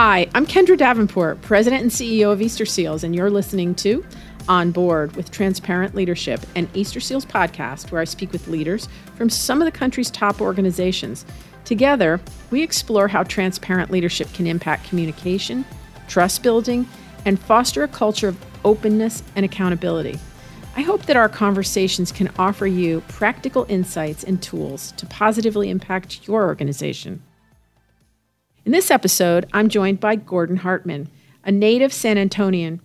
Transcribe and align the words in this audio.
Hi, 0.00 0.28
I'm 0.32 0.46
Kendra 0.46 0.78
Davenport, 0.78 1.42
President 1.42 1.82
and 1.82 1.90
CEO 1.90 2.32
of 2.32 2.38
Easterseals, 2.38 3.02
and 3.02 3.16
you're 3.16 3.32
listening 3.32 3.74
to 3.74 4.06
On 4.48 4.70
Board 4.70 5.16
with 5.16 5.32
Transparent 5.32 5.96
Leadership, 5.96 6.38
an 6.54 6.68
Easterseals 6.68 7.26
podcast 7.26 7.90
where 7.90 8.00
I 8.00 8.04
speak 8.04 8.30
with 8.30 8.46
leaders 8.46 8.88
from 9.16 9.28
some 9.28 9.60
of 9.60 9.64
the 9.64 9.76
country's 9.76 10.08
top 10.08 10.40
organizations. 10.40 11.26
Together, 11.64 12.20
we 12.52 12.62
explore 12.62 13.08
how 13.08 13.24
transparent 13.24 13.90
leadership 13.90 14.32
can 14.34 14.46
impact 14.46 14.88
communication, 14.88 15.64
trust 16.06 16.44
building, 16.44 16.86
and 17.24 17.36
foster 17.36 17.82
a 17.82 17.88
culture 17.88 18.28
of 18.28 18.38
openness 18.64 19.24
and 19.34 19.44
accountability. 19.44 20.16
I 20.76 20.82
hope 20.82 21.06
that 21.06 21.16
our 21.16 21.28
conversations 21.28 22.12
can 22.12 22.30
offer 22.38 22.68
you 22.68 23.00
practical 23.08 23.66
insights 23.68 24.22
and 24.22 24.40
tools 24.40 24.92
to 24.92 25.06
positively 25.06 25.70
impact 25.70 26.28
your 26.28 26.44
organization. 26.44 27.20
In 28.68 28.72
this 28.72 28.90
episode, 28.90 29.48
I'm 29.54 29.70
joined 29.70 29.98
by 29.98 30.16
Gordon 30.16 30.58
Hartman, 30.58 31.08
a 31.42 31.50
native 31.50 31.90
San 31.90 32.18
Antonian. 32.18 32.80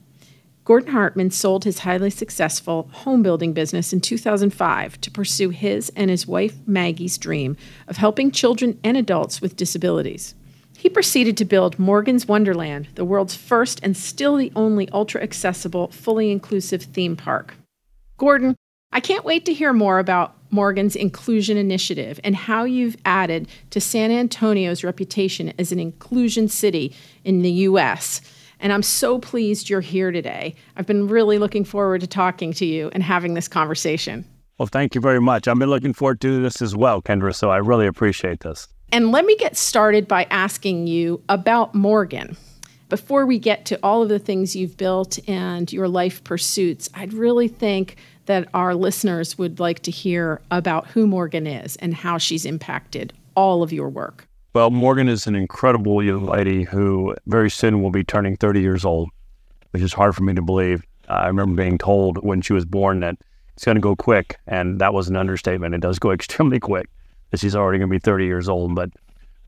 Gordon 0.63 0.93
Hartman 0.93 1.29
sold 1.29 1.65
his 1.65 1.79
highly 1.79 2.09
successful 2.09 2.87
home 2.93 3.21
building 3.21 3.51
business 3.51 3.91
in 3.91 3.99
2005 3.99 5.01
to 5.01 5.11
pursue 5.11 5.49
his 5.49 5.91
and 5.93 6.09
his 6.09 6.25
wife 6.25 6.55
Maggie's 6.65 7.17
dream 7.17 7.57
of 7.89 7.97
helping 7.97 8.31
children 8.31 8.79
and 8.81 8.95
adults 8.95 9.41
with 9.41 9.57
disabilities. 9.57 10.35
He 10.77 10.87
proceeded 10.87 11.35
to 11.35 11.43
build 11.43 11.77
Morgan's 11.77 12.29
Wonderland, 12.29 12.87
the 12.95 13.03
world's 13.03 13.35
first 13.35 13.81
and 13.84 13.97
still 13.97 14.37
the 14.37 14.53
only 14.55 14.87
ultra 14.91 15.21
accessible, 15.21 15.89
fully 15.89 16.31
inclusive 16.31 16.84
theme 16.84 17.17
park. 17.17 17.55
Gordon, 18.15 18.55
I 18.93 19.01
can't 19.01 19.25
wait 19.25 19.43
to 19.47 19.53
hear 19.53 19.73
more 19.73 19.99
about 19.99 20.42
Morgan's 20.53 20.95
inclusion 20.95 21.57
initiative 21.57 22.20
and 22.23 22.35
how 22.35 22.63
you've 22.63 22.96
added 23.05 23.48
to 23.71 23.82
San 23.82 24.12
Antonio's 24.12 24.84
reputation 24.84 25.51
as 25.57 25.71
an 25.71 25.79
inclusion 25.79 26.48
city 26.48 26.96
in 27.23 27.41
the 27.41 27.51
U.S. 27.51 28.21
And 28.59 28.71
I'm 28.71 28.84
so 28.84 29.20
pleased 29.20 29.70
you're 29.70 29.81
here 29.81 30.12
today. 30.12 30.55
I've 30.77 30.85
been 30.85 31.07
really 31.07 31.40
looking 31.40 31.65
forward 31.65 32.01
to 32.01 32.07
talking 32.07 32.54
to 32.54 32.65
you 32.65 32.90
and 32.93 33.04
having 33.04 33.34
this 33.34 33.48
conversation. 33.48 34.26
Well, 34.59 34.68
thank 34.68 34.93
you 34.96 35.01
very 35.01 35.20
much. 35.20 35.48
I've 35.48 35.57
been 35.57 35.70
looking 35.70 35.93
forward 35.93 36.21
to 36.21 36.41
this 36.41 36.62
as 36.62 36.76
well, 36.76 37.01
Kendra, 37.01 37.34
so 37.34 37.49
I 37.49 37.57
really 37.57 37.87
appreciate 37.87 38.41
this. 38.41 38.68
And 38.91 39.12
let 39.12 39.26
me 39.26 39.35
get 39.35 39.57
started 39.57 40.07
by 40.07 40.26
asking 40.29 40.85
you 40.85 41.24
about 41.27 41.74
Morgan. 41.74 42.37
Before 42.90 43.26
we 43.26 43.40
get 43.40 43.65
to 43.65 43.79
all 43.81 44.04
of 44.04 44.09
the 44.09 44.20
things 44.20 44.55
you've 44.55 44.77
built 44.77 45.18
and 45.27 45.74
your 45.74 45.87
life 45.87 46.24
pursuits, 46.24 46.91
I'd 46.93 47.12
really 47.12 47.48
think 47.48 47.96
that 48.26 48.48
our 48.54 48.76
listeners 48.76 49.38
would 49.38 49.60
like 49.60 49.79
to 49.82 49.91
hear 49.91 50.41
about 50.52 50.88
who 50.88 51.07
Morgan 51.07 51.48
is 51.48 51.76
and 51.77 51.93
how 51.93 52.18
she's 52.18 52.46
impacted 52.46 53.13
all 53.35 53.63
of 53.63 53.74
your 53.74 53.90
work. 53.90 54.27
Well, 54.54 54.70
Morgan 54.70 55.10
is 55.10 55.26
an 55.26 55.35
incredible 55.35 56.04
young 56.04 56.26
lady 56.26 56.63
who 56.63 57.15
very 57.26 57.49
soon 57.49 57.82
will 57.82 57.90
be 57.90 58.04
turning 58.04 58.38
30 58.38 58.62
years 58.62 58.85
old, 58.85 59.10
which 59.71 59.82
is 59.82 59.93
hard 59.93 60.15
for 60.15 60.24
me 60.24 60.34
to 60.35 60.41
believe. 60.41 60.84
I 61.07 61.27
remember 61.27 61.55
being 61.62 61.77
told 61.77 62.24
when 62.24 62.41
she 62.41 62.54
was 62.54 62.63
born 62.63 62.99
that 62.99 63.18
it's 63.55 63.65
going 63.65 63.76
to 63.76 63.82
go 63.82 63.96
quick, 63.96 64.38
and 64.47 64.80
that 64.80 64.94
was 64.94 65.09
an 65.09 65.16
understatement. 65.16 65.75
It 65.75 65.81
does 65.81 66.00
go 66.00 66.12
extremely 66.13 66.59
quick 66.59 66.88
that 67.31 67.40
she's 67.40 67.56
already 67.56 67.80
going 67.80 67.90
to 67.90 67.96
be 67.96 68.00
30 68.00 68.25
years 68.25 68.47
old. 68.47 68.75
But 68.75 68.91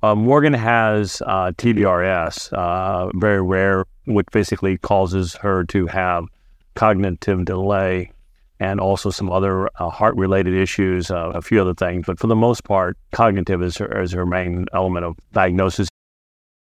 uh, 0.02 0.16
Morgan 0.16 0.54
has 0.54 1.22
uh, 1.26 1.52
TDRS, 1.52 2.52
uh, 2.54 3.12
very 3.16 3.42
rare, 3.42 3.86
which 4.06 4.28
basically 4.32 4.78
causes 4.80 5.36
her 5.36 5.64
to 5.66 5.86
have 5.88 6.26
cognitive 6.74 7.46
delay 7.46 8.12
and 8.60 8.80
also 8.80 9.10
some 9.10 9.30
other 9.32 9.70
uh, 9.80 9.90
heart 9.90 10.16
related 10.16 10.54
issues, 10.54 11.12
uh, 11.12 11.32
a 11.34 11.42
few 11.42 11.62
other 11.62 11.74
things. 11.74 12.06
But 12.06 12.20
for 12.20 12.28
the 12.28 12.36
most 12.36 12.64
part, 12.64 12.98
cognitive 13.12 13.62
is 13.62 13.78
her, 13.78 14.02
is 14.02 14.12
her 14.12 14.26
main 14.26 14.66
element 14.74 15.06
of 15.06 15.18
diagnosis. 15.34 15.88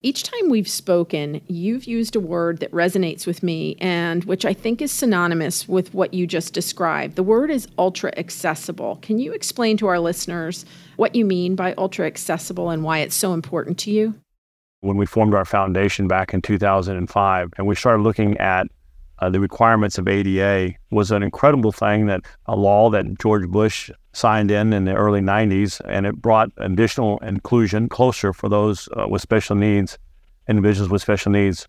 Each 0.00 0.22
time 0.22 0.48
we've 0.48 0.68
spoken, 0.68 1.40
you've 1.48 1.84
used 1.84 2.14
a 2.14 2.20
word 2.20 2.60
that 2.60 2.70
resonates 2.70 3.26
with 3.26 3.42
me 3.42 3.76
and 3.80 4.22
which 4.24 4.44
I 4.44 4.54
think 4.54 4.80
is 4.80 4.92
synonymous 4.92 5.66
with 5.66 5.92
what 5.92 6.14
you 6.14 6.24
just 6.24 6.54
described. 6.54 7.16
The 7.16 7.24
word 7.24 7.50
is 7.50 7.66
ultra 7.78 8.12
accessible. 8.16 9.00
Can 9.02 9.18
you 9.18 9.32
explain 9.32 9.76
to 9.78 9.88
our 9.88 9.98
listeners 9.98 10.64
what 10.96 11.16
you 11.16 11.24
mean 11.24 11.56
by 11.56 11.74
ultra 11.76 12.06
accessible 12.06 12.70
and 12.70 12.84
why 12.84 12.98
it's 12.98 13.16
so 13.16 13.32
important 13.32 13.76
to 13.78 13.90
you? 13.90 14.14
When 14.82 14.98
we 14.98 15.04
formed 15.04 15.34
our 15.34 15.44
foundation 15.44 16.06
back 16.06 16.32
in 16.32 16.42
2005 16.42 17.54
and 17.56 17.66
we 17.66 17.74
started 17.74 18.04
looking 18.04 18.38
at 18.38 18.68
uh, 19.20 19.28
the 19.30 19.40
requirements 19.40 19.98
of 19.98 20.06
ADA 20.06 20.74
was 20.90 21.10
an 21.10 21.22
incredible 21.22 21.72
thing 21.72 22.06
that 22.06 22.20
a 22.46 22.56
law 22.56 22.90
that 22.90 23.18
George 23.18 23.48
Bush 23.48 23.90
signed 24.12 24.50
in 24.50 24.72
in 24.72 24.84
the 24.84 24.94
early 24.94 25.20
90s, 25.20 25.80
and 25.84 26.06
it 26.06 26.16
brought 26.16 26.50
additional 26.58 27.18
inclusion 27.18 27.88
closer 27.88 28.32
for 28.32 28.48
those 28.48 28.88
uh, 28.96 29.06
with 29.08 29.22
special 29.22 29.56
needs, 29.56 29.98
individuals 30.48 30.90
with 30.90 31.02
special 31.02 31.32
needs. 31.32 31.66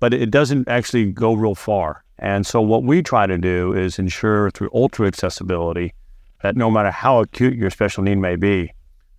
But 0.00 0.14
it 0.14 0.30
doesn't 0.30 0.68
actually 0.68 1.12
go 1.12 1.34
real 1.34 1.54
far. 1.54 2.04
And 2.18 2.46
so, 2.46 2.60
what 2.60 2.84
we 2.84 3.02
try 3.02 3.26
to 3.26 3.38
do 3.38 3.72
is 3.72 3.98
ensure 3.98 4.50
through 4.50 4.70
ultra 4.72 5.06
accessibility 5.06 5.92
that 6.42 6.56
no 6.56 6.70
matter 6.70 6.90
how 6.90 7.20
acute 7.20 7.54
your 7.54 7.70
special 7.70 8.02
need 8.02 8.16
may 8.16 8.36
be, 8.36 8.72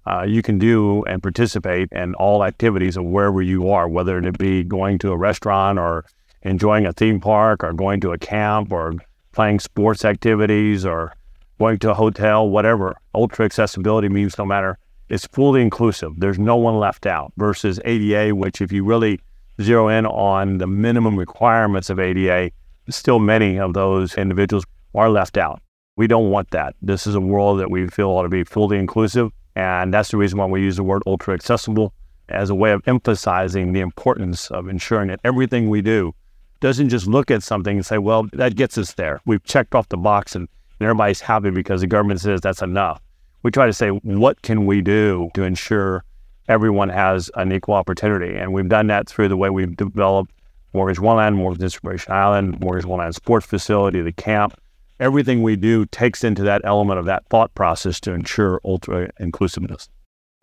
uh, 0.06 0.24
you 0.24 0.42
can 0.42 0.58
do 0.58 1.04
and 1.06 1.24
participate 1.24 1.90
in 1.92 2.14
all 2.16 2.44
activities 2.44 2.98
of 2.98 3.06
wherever 3.06 3.42
you 3.42 3.70
are, 3.70 3.88
whether 3.88 4.18
it 4.18 4.38
be 4.38 4.64
going 4.64 4.98
to 5.00 5.12
a 5.12 5.18
restaurant 5.18 5.80
or 5.80 6.06
enjoying 6.44 6.86
a 6.86 6.94
theme 6.94 7.20
park 7.20 7.64
or 7.64 7.74
going 7.74 8.00
to 8.02 8.12
a 8.12 8.18
camp 8.18 8.72
or 8.72 8.94
playing 9.32 9.60
sports 9.60 10.06
activities 10.06 10.86
or 10.86 11.14
going 11.60 11.80
to 11.80 11.92
a 11.92 11.94
hotel, 11.94 12.50
whatever. 12.50 12.96
Ultra 13.16 13.46
accessibility 13.46 14.10
means 14.10 14.38
no 14.38 14.46
matter, 14.46 14.78
it's 15.10 15.26
fully 15.28 15.62
inclusive. 15.62 16.12
There's 16.18 16.40
no 16.40 16.56
one 16.56 16.80
left 16.80 17.06
out 17.06 17.34
versus 17.38 17.80
ADA, 17.86 18.36
which 18.36 18.62
if 18.62 18.72
you 18.72 18.84
really 18.84 19.20
zero 19.62 19.88
in 19.88 20.06
on 20.06 20.58
the 20.58 20.68
minimum 20.68 21.18
requirements 21.18 21.90
of 21.90 22.00
ADA, 22.00 22.52
still 22.90 23.20
many 23.20 23.60
of 23.60 23.74
those 23.74 24.16
individuals 24.16 24.66
are 24.96 25.10
left 25.10 25.38
out. 25.38 25.62
We 25.96 26.08
don't 26.08 26.32
want 26.32 26.52
that. 26.52 26.76
This 26.82 27.06
is 27.06 27.16
a 27.16 27.22
world 27.22 27.60
that 27.60 27.70
we 27.70 27.88
feel 27.88 28.10
ought 28.10 28.24
to 28.24 28.30
be 28.30 28.44
fully 28.44 28.78
inclusive. 28.78 29.30
And 29.56 29.94
that's 29.94 30.10
the 30.10 30.18
reason 30.18 30.40
why 30.40 30.48
we 30.48 30.62
use 30.62 30.78
the 30.78 30.84
word 30.84 31.04
ultra 31.06 31.36
accessible 31.36 31.94
as 32.30 32.50
a 32.50 32.56
way 32.56 32.72
of 32.72 32.82
emphasizing 32.88 33.74
the 33.74 33.82
importance 33.82 34.50
of 34.50 34.68
ensuring 34.68 35.10
that 35.10 35.20
everything 35.24 35.70
we 35.70 35.82
do 35.82 36.14
doesn't 36.64 36.88
just 36.88 37.08
look 37.08 37.30
at 37.30 37.44
something 37.44 37.76
and 37.76 37.86
say, 37.86 37.98
well, 37.98 38.26
that 38.32 38.56
gets 38.56 38.78
us 38.78 38.94
there. 38.94 39.20
We've 39.26 39.44
checked 39.44 39.76
off 39.76 39.90
the 39.90 39.98
box 39.98 40.34
and, 40.36 40.48
everybody's 40.82 41.22
happy 41.22 41.50
because 41.50 41.80
the 41.80 41.88
government 41.88 42.20
says 42.20 42.42
that's 42.42 42.62
enough. 42.62 43.02
We 43.44 43.52
try 43.52 43.68
to 43.68 43.72
say, 43.74 43.90
what 43.90 44.42
can 44.42 44.66
we 44.66 44.82
do 44.82 45.30
to 45.34 45.44
ensure 45.44 46.04
everyone 46.50 46.90
has 46.90 47.32
an 47.36 47.54
equal 47.54 47.76
opportunity? 47.76 48.36
And 48.36 48.52
we've 48.52 48.68
done 48.68 48.88
that 48.88 49.08
through 49.08 49.30
the 49.30 49.38
way 49.38 49.50
we've 49.50 49.78
developed 49.78 50.32
Morgan's 50.74 51.00
Wonderland, 51.00 51.38
Morgan's 51.38 51.64
Inspiration 51.64 52.12
Island, 52.12 52.60
Morgan's 52.60 52.86
Wonderland 52.86 53.16
Sports 53.16 53.46
Facility, 53.46 54.02
the 54.02 54.12
camp. 54.12 54.60
Everything 55.00 55.42
we 55.42 55.56
do 55.56 55.86
takes 55.86 56.22
into 56.22 56.44
that 56.44 56.62
element 56.66 57.00
of 57.00 57.06
that 57.06 57.26
thought 57.30 57.54
process 57.56 58.02
to 58.02 58.12
ensure 58.12 58.60
ultra 58.66 59.10
inclusiveness. 59.22 59.88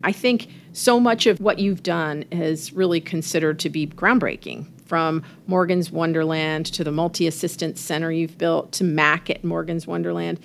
I 0.03 0.11
think 0.11 0.47
so 0.73 0.99
much 0.99 1.27
of 1.27 1.39
what 1.39 1.59
you've 1.59 1.83
done 1.83 2.23
is 2.31 2.73
really 2.73 2.99
considered 2.99 3.59
to 3.59 3.69
be 3.69 3.85
groundbreaking 3.85 4.65
from 4.91 5.23
Morgan's 5.47 5.89
Wonderland 5.89 6.65
to 6.65 6.83
the 6.83 6.91
multi 6.91 7.25
assistance 7.25 7.79
center 7.79 8.11
you've 8.11 8.37
built 8.37 8.73
to 8.73 8.83
MAC 8.83 9.29
at 9.29 9.41
Morgan's 9.41 9.87
Wonderland. 9.87 10.37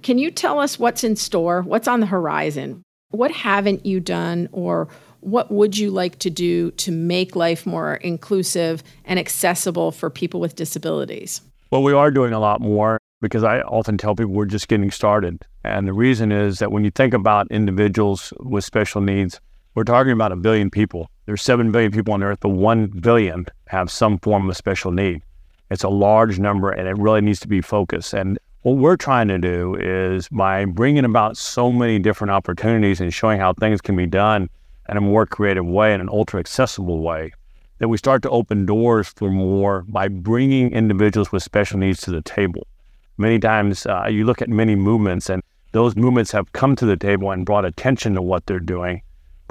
Can 0.00 0.16
you 0.16 0.30
tell 0.30 0.58
us 0.58 0.78
what's 0.78 1.04
in 1.04 1.14
store? 1.14 1.60
What's 1.60 1.86
on 1.86 2.00
the 2.00 2.06
horizon? 2.06 2.82
What 3.10 3.30
haven't 3.30 3.84
you 3.84 4.00
done, 4.00 4.48
or 4.50 4.88
what 5.20 5.52
would 5.52 5.76
you 5.76 5.90
like 5.90 6.18
to 6.20 6.30
do 6.30 6.70
to 6.70 6.90
make 6.90 7.36
life 7.36 7.66
more 7.66 7.96
inclusive 7.96 8.82
and 9.04 9.18
accessible 9.18 9.92
for 9.92 10.08
people 10.08 10.40
with 10.40 10.56
disabilities? 10.56 11.42
Well, 11.70 11.82
we 11.82 11.92
are 11.92 12.10
doing 12.10 12.32
a 12.32 12.40
lot 12.40 12.62
more 12.62 12.96
because 13.20 13.44
I 13.44 13.60
often 13.60 13.98
tell 13.98 14.16
people 14.16 14.32
we're 14.32 14.46
just 14.46 14.68
getting 14.68 14.90
started. 14.90 15.42
And 15.64 15.86
the 15.86 15.92
reason 15.92 16.32
is 16.32 16.60
that 16.60 16.72
when 16.72 16.82
you 16.82 16.90
think 16.90 17.12
about 17.12 17.46
individuals 17.50 18.32
with 18.40 18.64
special 18.64 19.02
needs, 19.02 19.38
we're 19.74 19.84
talking 19.84 20.12
about 20.12 20.32
a 20.32 20.36
billion 20.36 20.70
people. 20.70 21.10
There's 21.24 21.42
7 21.42 21.70
billion 21.70 21.92
people 21.92 22.14
on 22.14 22.22
earth, 22.24 22.40
but 22.40 22.48
1 22.48 22.86
billion 23.00 23.46
have 23.68 23.92
some 23.92 24.18
form 24.18 24.50
of 24.50 24.56
special 24.56 24.90
need. 24.90 25.22
It's 25.70 25.84
a 25.84 25.88
large 25.88 26.40
number 26.40 26.70
and 26.70 26.88
it 26.88 26.98
really 26.98 27.20
needs 27.20 27.38
to 27.40 27.48
be 27.48 27.60
focused. 27.60 28.12
And 28.12 28.40
what 28.62 28.76
we're 28.76 28.96
trying 28.96 29.28
to 29.28 29.38
do 29.38 29.76
is 29.76 30.28
by 30.28 30.64
bringing 30.64 31.04
about 31.04 31.36
so 31.36 31.70
many 31.70 32.00
different 32.00 32.32
opportunities 32.32 33.00
and 33.00 33.14
showing 33.14 33.38
how 33.38 33.52
things 33.52 33.80
can 33.80 33.94
be 33.94 34.06
done 34.06 34.50
in 34.88 34.96
a 34.96 35.00
more 35.00 35.24
creative 35.24 35.64
way, 35.64 35.94
in 35.94 36.00
an 36.00 36.08
ultra 36.08 36.40
accessible 36.40 37.00
way, 37.02 37.32
that 37.78 37.86
we 37.86 37.96
start 37.96 38.22
to 38.22 38.30
open 38.30 38.66
doors 38.66 39.08
for 39.08 39.30
more 39.30 39.82
by 39.88 40.08
bringing 40.08 40.72
individuals 40.72 41.30
with 41.30 41.44
special 41.44 41.78
needs 41.78 42.00
to 42.00 42.10
the 42.10 42.22
table. 42.22 42.66
Many 43.16 43.38
times 43.38 43.86
uh, 43.86 44.06
you 44.08 44.24
look 44.24 44.42
at 44.42 44.48
many 44.48 44.74
movements, 44.74 45.30
and 45.30 45.42
those 45.70 45.94
movements 45.94 46.32
have 46.32 46.52
come 46.52 46.74
to 46.76 46.86
the 46.86 46.96
table 46.96 47.30
and 47.30 47.46
brought 47.46 47.64
attention 47.64 48.14
to 48.14 48.22
what 48.22 48.46
they're 48.46 48.58
doing 48.58 49.02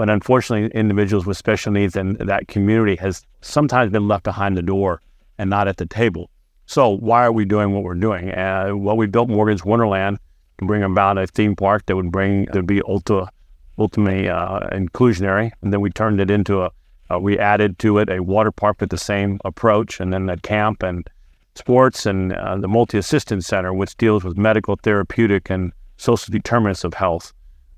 but 0.02 0.10
unfortunately, 0.10 0.68
individuals 0.74 1.28
with 1.28 1.38
special 1.38 1.72
needs 1.72 1.96
and 1.96 2.18
that 2.18 2.48
community 2.48 2.96
has 2.96 3.24
sometimes 3.42 3.92
been 3.92 4.08
left 4.08 4.24
behind 4.24 4.58
the 4.58 4.64
door 4.64 5.00
and 5.38 5.48
not 5.48 5.68
at 5.68 5.78
the 5.78 5.86
table. 5.86 6.28
So 6.66 6.90
why 6.90 7.24
are 7.24 7.32
we 7.32 7.46
doing 7.46 7.72
what 7.72 7.84
we're 7.84 7.94
doing? 7.94 8.32
Uh, 8.32 8.72
well, 8.74 8.98
we 8.98 9.06
built 9.06 9.30
Morgan's 9.30 9.64
Wonderland 9.64 10.18
to 10.58 10.66
bring 10.66 10.82
about 10.82 11.20
a 11.20 11.28
theme 11.28 11.56
park 11.56 11.86
that 11.86 11.96
would 11.96 12.12
bring 12.12 12.46
that 12.46 12.56
would 12.56 12.66
be 12.66 12.82
ultra, 12.82 13.30
ultimately 13.78 14.28
uh, 14.28 14.62
inclusionary, 14.72 15.52
and 15.62 15.72
then 15.72 15.82
we 15.82 15.92
turned 15.92 16.20
it 16.20 16.32
into 16.32 16.64
a, 16.64 16.72
Uh, 17.12 17.20
we 17.20 17.38
added 17.38 17.78
to 17.78 18.00
it 18.00 18.10
a 18.10 18.22
water 18.22 18.52
park 18.52 18.82
with 18.82 18.90
the 18.90 18.98
same 18.98 19.38
approach, 19.46 20.02
and 20.02 20.12
then 20.12 20.30
a 20.30 20.38
camp 20.38 20.82
and 20.82 21.08
sports 21.54 22.08
and 22.08 22.34
uh, 22.34 22.58
the 22.58 22.68
multi 22.68 22.98
assistance 22.98 23.46
center, 23.46 23.72
which 23.72 23.96
deals 23.98 24.24
with 24.24 24.36
medical, 24.36 24.76
therapeutic, 24.78 25.52
and 25.52 25.74
social 25.98 26.32
determinants 26.32 26.84
of 26.84 26.94
health 26.96 27.34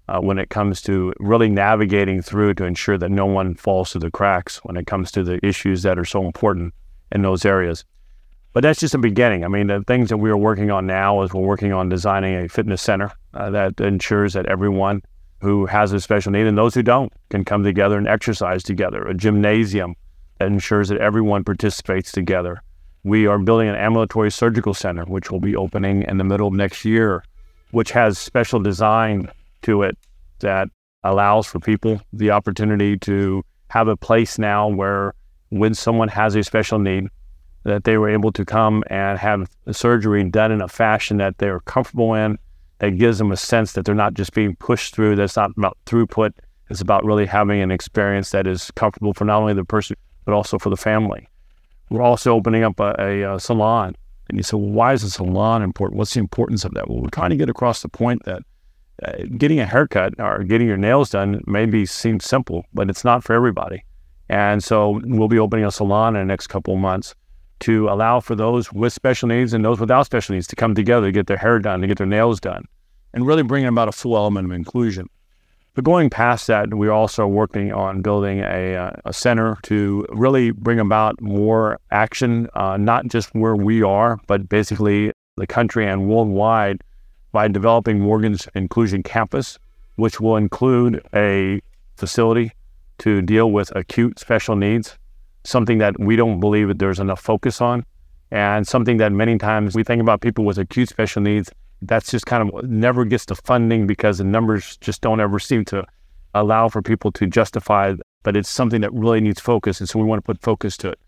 uh, 0.10 0.20
when 0.20 0.38
it 0.38 0.50
comes 0.50 0.82
to 0.82 1.14
really 1.20 1.50
navigating 1.50 2.22
through 2.22 2.54
to 2.56 2.66
ensure 2.66 2.98
that 2.98 3.10
no 3.10 3.26
one 3.26 3.56
falls 3.56 3.92
through 3.92 4.02
the 4.02 4.12
cracks 4.12 4.58
when 4.64 4.78
it 4.78 4.88
comes 4.88 5.12
to 5.12 5.24
the 5.24 5.44
issues 5.46 5.84
that 5.84 5.98
are 5.98 6.06
so 6.06 6.26
important 6.26 6.74
in 7.12 7.22
those 7.22 7.46
areas. 7.46 7.86
But 8.54 8.62
that's 8.62 8.80
just 8.80 8.94
a 8.94 9.00
beginning. 9.00 9.44
I 9.44 9.48
mean, 9.48 9.68
the 9.68 9.84
things 9.88 10.10
that 10.10 10.18
we 10.18 10.30
are 10.30 10.38
working 10.38 10.70
on 10.70 10.86
now 10.86 11.24
is 11.24 11.34
we're 11.34 11.42
working 11.42 11.74
on 11.74 11.90
designing 11.90 12.36
a 12.36 12.48
fitness 12.48 12.82
center 12.82 13.12
uh, 13.34 13.50
that 13.50 13.80
ensures 13.82 14.34
that 14.34 14.46
everyone 14.46 15.02
who 15.42 15.66
has 15.66 15.92
a 15.92 16.00
special 16.00 16.32
need 16.32 16.46
and 16.46 16.58
those 16.58 16.76
who 16.76 16.84
don't 16.84 17.12
can 17.30 17.44
come 17.44 17.64
together 17.64 17.98
and 17.98 18.08
exercise 18.08 18.62
together. 18.62 19.08
A 19.08 19.14
gymnasium 19.14 19.96
that 20.38 20.48
ensures 20.48 20.90
that 20.90 21.00
everyone 21.00 21.44
participates 21.44 22.12
together. 22.12 22.62
We 23.04 23.28
are 23.28 23.40
building 23.40 23.68
an 23.68 23.76
ambulatory 23.76 24.32
surgical 24.32 24.74
center, 24.74 25.04
which 25.04 25.32
will 25.32 25.42
be 25.42 25.56
opening 25.56 26.04
in 26.04 26.18
the 26.18 26.24
middle 26.24 26.48
of 26.48 26.54
next 26.54 26.86
year, 26.86 27.24
which 27.72 27.92
has 27.92 28.18
special 28.18 28.60
design 28.60 29.30
to 29.64 29.84
it 29.84 29.98
that 30.40 30.68
allows 31.04 31.46
for 31.48 31.60
people 31.60 32.00
the 32.14 32.32
opportunity 32.32 32.98
to 32.98 33.44
have 33.70 33.88
a 33.88 33.98
place 33.98 34.38
now 34.38 34.68
where 34.68 35.14
when 35.50 35.74
someone 35.74 36.08
has 36.08 36.36
a 36.36 36.44
special 36.44 36.80
need, 36.80 37.08
that 37.64 37.84
they 37.84 37.98
were 37.98 38.10
able 38.10 38.32
to 38.32 38.44
come 38.44 38.84
and 38.88 39.18
have 39.18 39.50
surgery 39.72 40.24
done 40.30 40.52
in 40.52 40.62
a 40.62 40.68
fashion 40.68 41.18
that 41.18 41.38
they're 41.38 41.62
comfortable 41.62 42.14
in, 42.14 42.38
that 42.80 42.98
gives 42.98 43.18
them 43.18 43.32
a 43.32 43.38
sense 43.38 43.74
that 43.74 43.86
they're 43.86 43.96
not 43.96 44.14
just 44.14 44.34
being 44.34 44.56
pushed 44.58 44.94
through, 44.94 45.16
that's 45.16 45.38
not 45.38 45.52
about 45.58 45.78
throughput, 45.86 46.32
it's 46.70 46.82
about 46.82 47.06
really 47.06 47.26
having 47.26 47.62
an 47.62 47.72
experience 47.72 48.32
that 48.32 48.48
is 48.48 48.72
comfortable 48.72 49.14
for 49.14 49.26
not 49.26 49.40
only 49.42 49.54
the 49.54 49.64
person, 49.64 49.96
but 50.26 50.34
also 50.34 50.58
for 50.58 50.70
the 50.70 50.78
family. 50.78 51.28
We're 51.90 52.02
also 52.02 52.34
opening 52.34 52.64
up 52.64 52.80
a, 52.80 52.96
a, 53.00 53.36
a 53.36 53.40
salon. 53.40 53.96
And 54.30 54.38
you 54.38 54.44
say, 54.44 54.58
well, 54.58 54.70
why 54.70 54.94
is 54.94 55.04
a 55.04 55.10
salon 55.10 55.62
important? 55.62 55.98
What's 55.98 56.14
the 56.14 56.20
importance 56.20 56.66
of 56.66 56.74
that? 56.74 56.90
Well, 56.90 57.02
we're 57.02 57.10
trying 57.10 57.30
to 57.30 57.36
get 57.36 57.50
across 57.50 57.82
the 57.82 57.90
point 57.90 58.24
that 58.26 58.42
uh, 59.02 59.24
getting 59.38 59.60
a 59.60 59.66
haircut 59.66 60.14
or 60.20 60.44
getting 60.44 60.68
your 60.68 60.78
nails 60.78 61.10
done 61.10 61.42
maybe 61.48 61.86
seems 61.86 62.26
simple, 62.26 62.66
but 62.74 62.90
it's 62.90 63.04
not 63.04 63.24
for 63.24 63.34
everybody. 63.34 63.84
And 64.30 64.64
so 64.64 65.02
we'll 65.04 65.28
be 65.28 65.40
opening 65.40 65.66
a 65.66 65.72
salon 65.72 66.16
in 66.16 66.22
the 66.22 66.32
next 66.32 66.48
couple 66.48 66.76
of 66.76 66.80
months 66.80 67.16
to 67.62 67.90
allow 67.90 68.20
for 68.20 68.36
those 68.36 68.72
with 68.72 68.94
special 68.94 69.28
needs 69.28 69.54
and 69.54 69.64
those 69.64 69.80
without 69.80 70.06
special 70.06 70.36
needs 70.36 70.48
to 70.48 70.56
come 70.56 70.76
together 70.76 71.08
to 71.08 71.12
get 71.12 71.28
their 71.28 71.38
hair 71.38 71.60
done, 71.60 71.82
to 71.82 71.88
get 71.88 71.98
their 71.98 72.08
nails 72.08 72.40
done, 72.40 72.66
and 73.14 73.26
really 73.26 73.44
bringing 73.44 73.68
about 73.68 73.88
a 73.88 73.92
full 73.92 74.16
element 74.16 74.46
of 74.46 74.52
inclusion. 74.52 75.10
But 75.76 75.86
going 75.86 76.10
past 76.10 76.46
that, 76.48 76.74
we're 76.74 76.92
also 76.92 77.26
working 77.26 77.74
on 77.74 78.02
building 78.02 78.40
a, 78.40 78.76
uh, 78.76 78.92
a 79.06 79.14
center 79.14 79.58
to 79.64 80.06
really 80.10 80.52
bring 80.52 80.80
about 80.80 81.20
more 81.20 81.80
action, 81.90 82.48
uh, 82.54 82.78
not 82.78 83.08
just 83.08 83.34
where 83.34 83.56
we 83.56 83.82
are, 83.82 84.20
but 84.28 84.48
basically 84.48 85.12
the 85.36 85.48
country 85.48 85.88
and 85.88 86.08
worldwide 86.08 86.84
by 87.34 87.50
developing 87.50 88.00
Morgan's 88.00 88.48
Inclusion 88.56 89.04
Campus, 89.04 89.60
which 89.98 90.22
will 90.22 90.38
include 90.38 91.06
a 91.14 91.60
facility 91.98 92.52
to 93.00 93.22
deal 93.22 93.52
with 93.52 93.76
acute 93.76 94.20
special 94.20 94.56
needs, 94.56 94.98
something 95.44 95.80
that 95.80 96.00
we 96.00 96.16
don't 96.16 96.40
believe 96.40 96.70
that 96.70 96.80
there's 96.80 97.00
enough 97.00 97.20
focus 97.20 97.60
on, 97.60 97.84
and 98.32 98.66
something 98.66 98.98
that 98.98 99.12
many 99.12 99.38
times 99.38 99.76
we 99.76 99.84
think 99.84 100.02
about 100.02 100.22
people 100.22 100.46
with 100.46 100.58
acute 100.58 100.90
special 100.90 101.22
needs. 101.22 101.52
That's 101.82 102.10
just 102.10 102.26
kind 102.26 102.50
of 102.50 102.64
never 102.70 103.04
gets 103.04 103.26
the 103.26 103.36
funding 103.36 103.88
because 103.88 104.20
the 104.20 104.24
numbers 104.24 104.78
just 104.78 105.02
don't 105.02 105.20
ever 105.20 105.38
seem 105.38 105.66
to 105.66 105.86
allow 106.34 106.70
for 106.70 106.82
people 106.82 107.12
to 107.14 107.28
justify. 107.28 107.96
But 108.22 108.38
it's 108.38 108.50
something 108.50 108.82
that 108.82 108.94
really 108.94 109.20
needs 109.20 109.42
focus, 109.42 109.80
and 109.80 109.90
so 109.90 110.00
we 110.00 110.06
want 110.06 110.20
to 110.20 110.26
put 110.26 110.42
focus 110.42 110.78
to 110.78 110.90
it. 110.90 111.00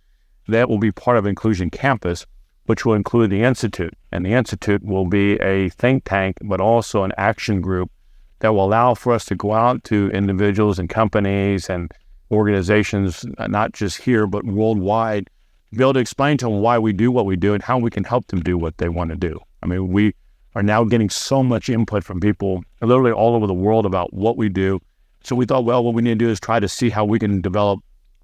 That 0.49 0.69
will 0.69 0.79
be 0.79 0.91
part 0.91 1.17
of 1.17 1.25
Inclusion 1.25 1.69
Campus, 1.69 2.25
which 2.65 2.85
will 2.85 2.93
include 2.93 3.29
the 3.29 3.43
Institute. 3.43 3.93
And 4.11 4.25
the 4.25 4.33
Institute 4.33 4.83
will 4.83 5.05
be 5.05 5.33
a 5.35 5.69
think 5.69 6.03
tank, 6.05 6.37
but 6.41 6.59
also 6.59 7.03
an 7.03 7.13
action 7.17 7.61
group 7.61 7.91
that 8.39 8.53
will 8.53 8.65
allow 8.65 8.93
for 8.93 9.13
us 9.13 9.25
to 9.25 9.35
go 9.35 9.53
out 9.53 9.83
to 9.85 10.09
individuals 10.09 10.79
and 10.79 10.89
companies 10.89 11.69
and 11.69 11.91
organizations, 12.31 13.25
uh, 13.37 13.47
not 13.47 13.73
just 13.73 13.97
here, 13.97 14.27
but 14.27 14.45
worldwide, 14.45 15.29
be 15.73 15.83
able 15.83 15.93
to 15.93 15.99
explain 15.99 16.37
to 16.37 16.45
them 16.45 16.59
why 16.59 16.79
we 16.79 16.93
do 16.93 17.11
what 17.11 17.25
we 17.25 17.35
do 17.35 17.53
and 17.53 17.61
how 17.63 17.77
we 17.77 17.89
can 17.89 18.03
help 18.03 18.27
them 18.27 18.41
do 18.41 18.57
what 18.57 18.77
they 18.77 18.89
want 18.89 19.09
to 19.11 19.15
do. 19.15 19.39
I 19.61 19.67
mean, 19.67 19.89
we 19.89 20.13
are 20.55 20.63
now 20.63 20.83
getting 20.83 21.09
so 21.09 21.43
much 21.43 21.69
input 21.69 22.03
from 22.03 22.19
people 22.19 22.63
literally 22.81 23.11
all 23.11 23.35
over 23.35 23.45
the 23.45 23.53
world 23.53 23.85
about 23.85 24.13
what 24.13 24.37
we 24.37 24.47
do. 24.47 24.79
So 25.23 25.35
we 25.35 25.45
thought, 25.45 25.65
well, 25.65 25.83
what 25.83 25.93
we 25.93 26.01
need 26.01 26.19
to 26.19 26.25
do 26.25 26.29
is 26.29 26.39
try 26.39 26.59
to 26.59 26.69
see 26.69 26.89
how 26.89 27.03
we 27.03 27.19
can 27.19 27.41
develop 27.41 27.79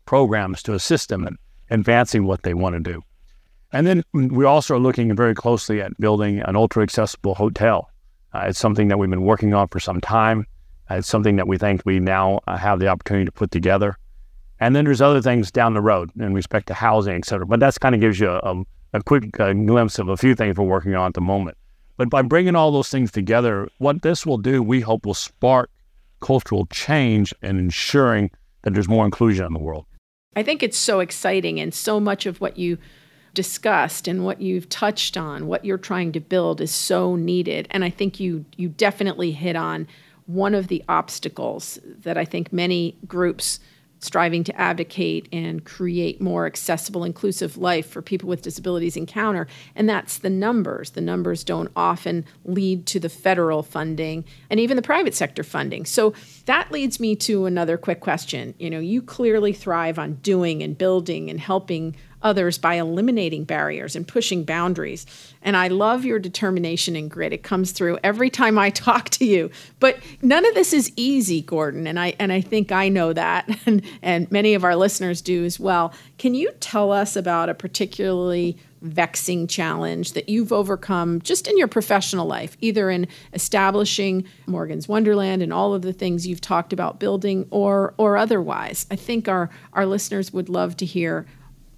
programs 0.06 0.64
to 0.64 0.74
assist 0.74 1.10
them 1.10 1.28
in 1.28 1.38
advancing 1.70 2.26
what 2.26 2.44
they 2.44 2.54
want 2.54 2.76
to 2.76 2.80
do. 2.80 3.02
And 3.74 3.88
then 3.88 4.04
we 4.14 4.46
also 4.46 4.76
are 4.76 4.80
looking 4.80 5.16
very 5.16 5.34
closely 5.34 5.82
at 5.82 5.98
building 5.98 6.40
an 6.42 6.56
ultra 6.56 6.84
accessible 6.84 7.36
hotel. 7.36 7.90
Uh, 8.34 8.46
it's 8.48 8.60
something 8.60 8.90
that 8.90 8.98
we've 8.98 9.10
been 9.10 9.24
working 9.24 9.54
on 9.54 9.68
for 9.70 9.80
some 9.80 10.02
time. 10.02 10.46
Uh, 10.90 10.96
it's 10.96 11.08
something 11.08 11.38
that 11.38 11.48
we 11.48 11.58
think 11.58 11.82
we 11.86 12.00
now 12.00 12.42
uh, 12.48 12.58
have 12.58 12.80
the 12.80 12.88
opportunity 12.88 13.26
to 13.26 13.32
put 13.32 13.52
together. 13.52 13.98
And 14.60 14.76
then 14.76 14.86
there's 14.86 15.02
other 15.02 15.22
things 15.22 15.52
down 15.52 15.74
the 15.74 15.82
road 15.82 16.12
in 16.20 16.34
respect 16.34 16.68
to 16.68 16.74
housing, 16.74 17.16
et 17.16 17.26
cetera. 17.26 17.46
But 17.46 17.60
that's 17.60 17.78
kind 17.78 17.96
of 17.96 18.02
gives 18.02 18.20
you 18.20 18.30
a, 18.30 18.64
a 18.94 19.02
quick 19.04 19.40
uh, 19.40 19.54
glimpse 19.54 20.00
of 20.00 20.10
a 20.10 20.18
few 20.18 20.36
things 20.36 20.58
we're 20.58 20.66
working 20.66 20.94
on 20.96 21.08
at 21.08 21.14
the 21.14 21.22
moment. 21.22 21.58
But 21.98 22.10
by 22.10 22.22
bringing 22.22 22.56
all 22.56 22.72
those 22.72 22.90
things 22.90 23.12
together, 23.12 23.70
what 23.78 24.02
this 24.02 24.26
will 24.26 24.38
do, 24.38 24.62
we 24.62 24.82
hope, 24.82 25.06
will 25.06 25.14
spark 25.14 25.70
cultural 26.20 26.66
change 26.68 27.34
and 27.42 27.58
ensuring 27.60 28.32
that 28.64 28.74
there's 28.74 28.90
more 28.90 29.06
inclusion 29.06 29.46
in 29.46 29.54
the 29.54 29.60
world. 29.60 29.86
I 30.36 30.44
think 30.44 30.62
it's 30.62 30.78
so 30.78 31.00
exciting, 31.00 31.60
and 31.60 31.74
so 31.74 32.00
much 32.00 32.26
of 32.26 32.40
what 32.40 32.58
you 32.58 32.78
discussed 33.34 34.08
and 34.08 34.26
what 34.26 34.42
you've 34.42 34.70
touched 34.70 35.18
on, 35.18 35.48
what 35.48 35.64
you're 35.64 35.78
trying 35.78 36.12
to 36.12 36.20
build 36.20 36.62
is 36.62 36.72
so 36.72 37.16
needed. 37.16 37.68
And 37.72 37.84
I 37.84 37.90
think 37.90 38.20
you 38.20 38.46
you 38.58 38.70
definitely 38.70 39.32
hit 39.32 39.56
on 39.56 39.88
one 40.26 40.54
of 40.56 40.68
the 40.68 40.84
obstacles 40.88 41.80
that 41.84 42.18
I 42.18 42.26
think 42.26 42.54
many 42.54 42.98
groups 43.08 43.60
striving 44.02 44.44
to 44.44 44.60
advocate 44.60 45.30
and 45.32 45.64
create 45.64 46.20
more 46.20 46.48
accessible, 46.48 47.04
inclusive 47.04 47.56
life 47.56 47.88
for 47.88 48.02
people 48.02 48.28
with 48.28 48.42
disabilities 48.42 48.98
encounter, 48.98 49.48
and 49.76 49.88
that's 49.88 50.18
the 50.18 50.30
numbers. 50.30 50.92
The 50.92 51.02
numbers 51.02 51.44
don't 51.44 51.72
often 51.76 52.26
lead 52.44 52.88
to 52.88 53.00
the 53.00 53.10
federal 53.10 53.62
funding 53.62 54.26
and 54.50 54.60
even 54.60 54.76
the 54.76 54.82
private 54.82 55.14
sector 55.14 55.44
funding. 55.44 55.86
So 55.86 56.16
that 56.46 56.72
leads 56.72 57.00
me 57.00 57.16
to 57.18 57.46
another 57.46 57.78
quick 57.78 58.00
question. 58.00 58.56
You 58.58 58.72
know, 58.72 58.80
you 58.80 59.04
clearly 59.04 59.54
thrive 59.54 60.00
on 60.00 60.16
doing 60.16 60.64
and 60.64 60.76
building 60.76 61.30
and 61.30 61.40
helping 61.40 61.96
others 62.24 62.58
by 62.58 62.76
eliminating 62.76 63.44
barriers 63.44 63.96
and 63.96 64.08
pushing 64.08 64.44
boundaries. 64.44 65.06
And 65.42 65.58
I 65.58 65.68
love 65.68 66.06
your 66.06 66.20
determination 66.20 66.96
and 66.96 67.10
grit. 67.10 67.34
It 67.34 67.44
comes 67.44 67.72
through 67.72 67.98
every 68.04 68.30
time 68.30 68.58
I 68.58 68.70
talk 68.82 69.10
to 69.12 69.26
you. 69.26 69.50
But 69.80 69.98
none 70.22 70.46
of 70.46 70.54
this 70.54 70.74
is 70.74 70.92
easy, 70.96 71.42
Gordon, 71.42 71.88
and 71.88 72.00
I 72.00 72.16
and 72.20 72.32
I 72.32 72.42
think 72.42 72.72
I 72.72 72.90
know 72.90 73.14
that 73.14 73.50
and 73.66 73.82
and 74.02 74.32
many 74.32 74.54
of 74.54 74.64
our 74.64 74.76
listeners 74.76 75.22
do 75.22 75.46
as 75.46 75.60
well. 75.60 75.94
Can 76.18 76.34
you 76.34 76.52
tell 76.60 76.92
us 76.92 77.16
about 77.16 77.50
a 77.50 77.54
particularly 77.54 78.58
vexing 78.82 79.46
challenge 79.48 80.14
that 80.14 80.28
you've 80.28 80.52
overcome 80.52 81.22
just 81.22 81.48
in 81.48 81.58
your 81.58 81.68
professional 81.68 82.26
life, 82.26 82.58
either 82.62 82.90
in 82.90 83.08
establishing 83.34 84.26
Morgan's 84.48 84.88
Wonderland 84.88 85.44
and 85.44 85.54
all 85.54 85.74
of 85.74 85.84
the 85.84 85.94
things 85.94 86.26
you've 86.26 86.42
talked 86.42 86.74
about 86.74 87.00
building 87.00 87.48
or 87.52 87.94
or 87.98 88.18
otherwise. 88.18 88.86
I 88.92 88.96
think 88.96 89.28
our 89.28 89.50
our 89.74 89.86
listeners 89.86 90.34
would 90.34 90.50
love 90.50 90.78
to 90.78 90.86
hear 90.86 91.26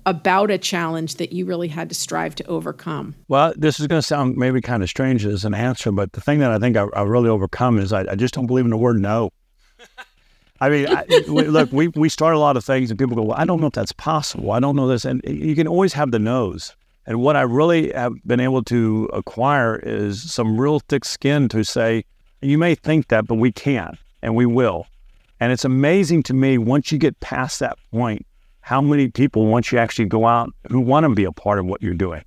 about 0.06 0.52
a 0.52 0.58
challenge 0.58 1.16
that 1.16 1.32
you 1.32 1.46
really 1.46 1.68
had 1.68 1.90
to 1.90 1.96
strive 1.96 2.36
to 2.36 2.46
overcome? 2.46 3.16
Well, 3.28 3.54
this 3.56 3.80
is 3.80 3.88
going 3.88 4.02
to 4.02 4.08
sound 4.08 4.36
maybe 4.38 4.62
kind 4.62 4.84
of 4.84 4.90
strange 4.90 5.26
as 5.26 5.46
an 5.46 5.54
answer, 5.54 5.92
but 5.92 6.14
the 6.14 6.22
thing 6.22 6.40
that 6.40 6.52
I 6.52 6.60
think 6.60 6.78
I, 6.78 6.86
I 6.96 7.04
really 7.04 7.30
overcome 7.30 7.80
is 7.80 7.94
I, 7.94 8.02
I, 8.12 8.16
just 8.16 8.34
don't 8.34 8.48
believe 8.48 8.66
in 8.66 8.72
the 8.72 8.78
word 8.78 9.00
no. 9.00 9.32
I 10.62 10.70
mean, 10.70 10.88
I, 10.88 11.06
look, 11.28 11.72
we, 11.72 11.90
we 11.90 12.10
start 12.10 12.36
a 12.36 12.40
lot 12.40 12.56
of 12.56 12.64
things 12.64 12.90
and 12.90 12.98
people 12.98 13.16
go, 13.16 13.24
well, 13.24 13.38
I 13.38 13.46
don't 13.46 13.60
know 13.60 13.68
if 13.68 13.74
that's 13.74 13.92
possible. 13.92 14.52
I 14.52 14.60
don't 14.60 14.76
know 14.76 14.88
this. 14.88 15.04
And 15.04 15.22
you 15.26 15.56
can 15.56 15.68
always 15.68 15.94
have 15.94 16.12
the 16.12 16.20
no's. 16.20 16.76
And 17.06 17.20
what 17.20 17.36
I 17.36 17.42
really 17.42 17.92
have 17.92 18.14
been 18.26 18.40
able 18.40 18.64
to 18.64 19.10
acquire 19.12 19.76
is 19.76 20.32
some 20.32 20.60
real 20.60 20.80
thick 20.80 21.04
skin 21.04 21.50
to 21.50 21.64
say, 21.64 22.06
you 22.42 22.58
may 22.58 22.76
think 22.76 23.10
that, 23.10 23.28
but 23.28 23.36
we 23.36 23.52
can 23.52 23.98
and 24.22 24.36
we 24.36 24.46
will. 24.46 24.88
And 25.40 25.52
it's 25.52 25.66
amazing 25.66 26.24
to 26.24 26.34
me 26.34 26.58
once 26.58 26.92
you 26.92 26.98
get 26.98 27.20
past 27.20 27.60
that 27.60 27.78
point 27.92 28.26
how 28.64 28.82
many 28.82 29.10
people, 29.10 29.46
once 29.48 29.74
you 29.74 29.78
actually 29.78 30.06
go 30.06 30.26
out, 30.26 30.50
who 30.70 30.80
want 30.80 31.04
to 31.04 31.10
be 31.10 31.26
a 31.26 31.34
part 31.34 31.60
of 31.60 31.66
what 31.66 31.82
you're 31.82 31.94
doing? 31.94 32.24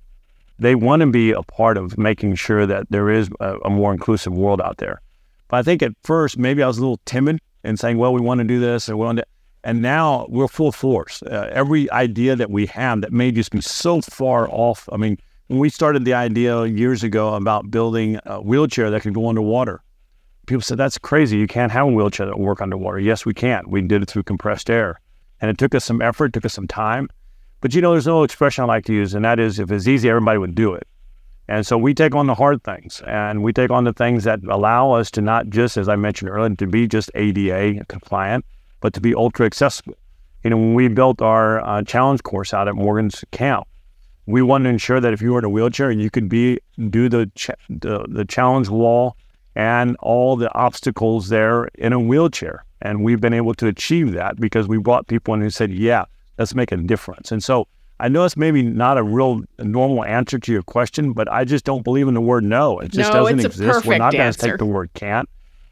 They 0.59 0.75
want 0.75 0.99
to 0.99 1.07
be 1.07 1.31
a 1.31 1.41
part 1.41 1.77
of 1.77 1.97
making 1.97 2.35
sure 2.35 2.67
that 2.67 2.85
there 2.91 3.09
is 3.09 3.27
a, 3.39 3.57
a 3.65 3.71
more 3.71 3.91
inclusive 3.91 4.33
world 4.33 4.61
out 4.61 4.77
there. 4.77 5.01
But 5.47 5.57
I 5.57 5.63
think 5.63 5.81
at 5.81 5.93
first, 6.03 6.37
maybe 6.37 6.61
I 6.61 6.67
was 6.67 6.77
a 6.77 6.81
little 6.81 6.99
timid 7.05 7.39
in 7.63 7.75
saying, 7.75 7.97
well, 7.97 8.13
we 8.13 8.21
want 8.21 8.37
to 8.37 8.43
do 8.43 8.59
this 8.59 8.87
and 8.87 8.99
we 8.99 9.05
want 9.05 9.17
to. 9.17 9.25
And 9.63 9.81
now 9.81 10.27
we're 10.29 10.47
full 10.47 10.71
force. 10.71 11.23
Uh, 11.23 11.49
every 11.51 11.89
idea 11.91 12.35
that 12.35 12.51
we 12.51 12.67
have 12.67 13.01
that 13.01 13.11
may 13.11 13.31
just 13.31 13.51
be 13.51 13.61
so 13.61 14.01
far 14.01 14.47
off. 14.51 14.87
I 14.91 14.97
mean, 14.97 15.17
when 15.47 15.57
we 15.57 15.69
started 15.69 16.05
the 16.05 16.13
idea 16.13 16.65
years 16.65 17.03
ago 17.03 17.33
about 17.33 17.71
building 17.71 18.19
a 18.25 18.39
wheelchair 18.41 18.91
that 18.91 19.01
could 19.01 19.15
go 19.15 19.27
underwater, 19.27 19.81
people 20.45 20.61
said, 20.61 20.77
that's 20.77 20.99
crazy. 20.99 21.37
You 21.37 21.47
can't 21.47 21.71
have 21.71 21.87
a 21.87 21.91
wheelchair 21.91 22.27
that 22.27 22.37
will 22.37 22.45
work 22.45 22.61
underwater. 22.61 22.99
Yes, 22.99 23.25
we 23.25 23.33
can. 23.33 23.63
We 23.67 23.81
did 23.81 24.03
it 24.03 24.09
through 24.09 24.23
compressed 24.23 24.69
air. 24.69 24.99
And 25.41 25.49
it 25.51 25.57
took 25.57 25.75
us 25.75 25.85
some 25.85 26.01
effort, 26.01 26.33
took 26.33 26.45
us 26.45 26.53
some 26.53 26.67
time. 26.67 27.09
But 27.61 27.73
you 27.73 27.81
know, 27.81 27.91
there's 27.91 28.07
no 28.07 28.23
expression 28.23 28.63
I 28.63 28.67
like 28.67 28.85
to 28.85 28.93
use, 28.93 29.13
and 29.13 29.25
that 29.25 29.39
is 29.39 29.59
if 29.59 29.71
it's 29.71 29.87
easy, 29.87 30.09
everybody 30.09 30.37
would 30.37 30.55
do 30.55 30.73
it. 30.73 30.87
And 31.47 31.65
so 31.65 31.77
we 31.77 31.93
take 31.93 32.13
on 32.13 32.27
the 32.27 32.35
hard 32.35 32.63
things 32.63 33.01
and 33.07 33.41
we 33.41 33.53
take 33.53 33.71
on 33.71 33.85
the 33.85 33.93
things 33.93 34.25
that 34.25 34.43
allow 34.49 34.91
us 34.91 35.09
to 35.11 35.21
not 35.21 35.47
just, 35.49 35.77
as 35.77 35.87
I 35.87 35.95
mentioned 35.95 36.29
earlier, 36.29 36.53
to 36.55 36.67
be 36.67 36.87
just 36.87 37.09
ADA 37.15 37.85
compliant, 37.85 38.45
but 38.81 38.93
to 38.93 39.01
be 39.01 39.15
ultra 39.15 39.45
accessible. 39.45 39.95
You 40.43 40.49
know, 40.49 40.57
when 40.57 40.73
we 40.73 40.87
built 40.89 41.21
our 41.21 41.65
uh, 41.65 41.83
challenge 41.83 42.23
course 42.23 42.53
out 42.53 42.67
at 42.67 42.75
Morgan's 42.75 43.23
Camp, 43.31 43.65
we 44.25 44.41
wanted 44.41 44.65
to 44.65 44.69
ensure 44.71 44.99
that 44.99 45.13
if 45.13 45.21
you 45.21 45.31
were 45.31 45.39
in 45.39 45.45
a 45.45 45.49
wheelchair, 45.49 45.89
you 45.89 46.09
could 46.09 46.27
be 46.27 46.59
do 46.89 47.07
the, 47.07 47.31
ch- 47.35 47.51
the, 47.69 48.05
the 48.09 48.25
challenge 48.25 48.67
wall 48.67 49.15
and 49.55 49.95
all 50.01 50.35
the 50.35 50.53
obstacles 50.53 51.29
there 51.29 51.65
in 51.75 51.93
a 51.93 51.99
wheelchair. 51.99 52.65
And 52.81 53.03
we've 53.03 53.21
been 53.21 53.33
able 53.33 53.53
to 53.55 53.67
achieve 53.67 54.11
that 54.13 54.39
because 54.39 54.67
we 54.67 54.77
brought 54.77 55.07
people 55.07 55.33
in 55.33 55.41
who 55.41 55.49
said, 55.49 55.71
yeah, 55.71 56.05
let's 56.37 56.53
make 56.53 56.71
a 56.71 56.77
difference. 56.77 57.31
And 57.31 57.43
so 57.43 57.67
I 57.99 58.07
know 58.07 58.23
it's 58.25 58.37
maybe 58.37 58.61
not 58.61 58.97
a 58.97 59.03
real 59.03 59.41
normal 59.59 60.03
answer 60.05 60.37
to 60.37 60.51
your 60.51 60.61
question, 60.61 61.13
but 61.13 61.31
I 61.31 61.45
just 61.45 61.65
don't 61.65 61.83
believe 61.83 62.07
in 62.07 62.13
the 62.13 62.21
word 62.21 62.43
no. 62.43 62.79
It 62.79 62.91
just 62.91 63.11
no, 63.11 63.23
doesn't 63.23 63.39
exist. 63.39 63.85
We're 63.85 63.97
not 63.97 64.13
going 64.13 64.31
to 64.31 64.37
take 64.37 64.57
the 64.57 64.65
word 64.65 64.91
can't, 64.93 65.27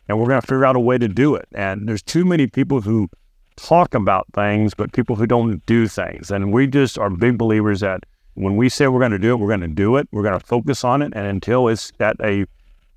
and 0.10 0.20
we're 0.20 0.28
going 0.28 0.42
to 0.42 0.48
figure 0.48 0.66
out 0.66 0.76
a 0.76 0.80
way 0.80 0.98
to 0.98 1.08
do 1.08 1.36
it. 1.36 1.48
And 1.54 1.88
there's 1.88 2.02
too 2.02 2.26
many 2.26 2.48
people 2.48 2.82
who 2.82 3.10
talk 3.58 3.94
about 3.94 4.26
things, 4.34 4.74
but 4.74 4.92
people 4.92 5.16
who 5.16 5.28
don't 5.28 5.64
do 5.68 5.88
things. 5.88 6.32
And 6.32 6.52
we 6.52 6.66
just 6.66 6.98
are 6.98 7.12
big 7.12 7.38
believers 7.38 7.82
that 7.82 8.04
when 8.34 8.58
we 8.58 8.70
say 8.70 8.88
we're 8.88 9.00
going 9.00 9.12
to 9.12 9.20
do 9.20 9.34
it, 9.34 9.36
we're 9.36 9.48
going 9.48 9.62
to 9.62 9.68
do 9.68 9.96
it. 9.98 10.08
We're 10.12 10.24
going 10.24 10.40
to 10.40 10.46
focus 10.46 10.84
on 10.84 11.02
it. 11.02 11.14
And 11.16 11.28
until 11.28 11.68
it's 11.68 11.94
at 12.00 12.18
a 12.22 12.46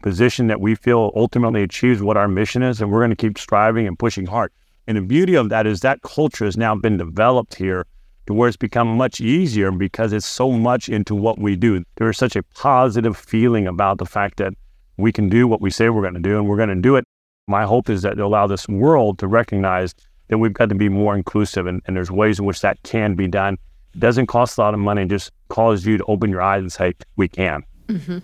position 0.03 0.47
that 0.49 0.61
we 0.61 0.75
feel 0.75 1.13
ultimately 1.15 1.63
achieves 1.63 2.03
what 2.03 2.17
our 2.17 2.29
mission 2.29 2.63
is, 2.63 2.81
and 2.81 2.91
we're 2.91 3.01
going 3.01 3.11
to 3.11 3.17
keep 3.17 3.39
striving 3.39 3.87
and 3.87 3.99
pushing 3.99 4.27
hard. 4.27 4.53
And 4.87 4.97
the 4.97 5.03
beauty 5.03 5.35
of 5.35 5.49
that 5.51 5.67
is 5.67 5.81
that 5.81 6.03
culture 6.03 6.45
has 6.45 6.57
now 6.57 6.75
been 6.75 6.97
developed 6.97 7.55
here 7.55 7.87
to 8.27 8.35
where 8.35 8.49
it's 8.49 8.57
become 8.57 8.97
much 8.97 9.21
easier 9.21 9.71
because 9.71 10.13
it's 10.13 10.27
so 10.27 10.51
much 10.53 10.89
into 10.89 11.15
what 11.15 11.39
we 11.39 11.57
do. 11.57 11.85
There 11.97 12.11
is 12.11 12.17
such 12.17 12.37
a 12.37 12.43
positive 12.43 13.17
feeling 13.17 13.67
about 13.67 13.99
the 13.99 14.07
fact 14.07 14.37
that 14.39 14.55
we 14.97 15.13
can 15.13 15.29
do 15.29 15.47
what 15.47 15.61
we 15.61 15.71
say 15.71 15.89
we're 15.89 16.03
going 16.03 16.15
to 16.15 16.21
do 16.21 16.39
and 16.39 16.49
we're 16.49 16.57
going 16.57 16.69
to 16.69 16.75
do 16.75 16.97
it. 16.97 17.05
My 17.47 17.65
hope 17.65 17.89
is 17.89 18.03
that 18.03 18.13
it'll 18.13 18.29
allow 18.29 18.47
this 18.47 18.69
world 18.69 19.19
to 19.21 19.27
recognize 19.27 19.95
that 20.29 20.39
we've 20.39 20.53
got 20.53 20.69
to 20.69 20.75
be 20.75 20.89
more 20.89 21.17
inclusive 21.17 21.67
and, 21.67 21.81
and 21.87 21.97
there's 21.97 22.11
ways 22.11 22.39
in 22.39 22.45
which 22.45 22.61
that 22.61 22.83
can 22.83 23.15
be 23.15 23.29
done. 23.29 23.57
It 23.95 24.01
doesn't 24.01 24.27
cost 24.27 24.59
a 24.59 24.61
lot 24.61 24.75
of 24.75 24.81
money, 24.81 25.07
just 25.07 25.33
calls 25.49 25.87
you 25.87 25.97
to 25.97 26.05
open 26.05 26.31
your 26.31 26.43
eyes 26.43 26.61
and 26.61 26.73
say, 26.73 26.95
we 27.17 27.29
can. 27.29 27.65
Mm-hmm 27.89 28.19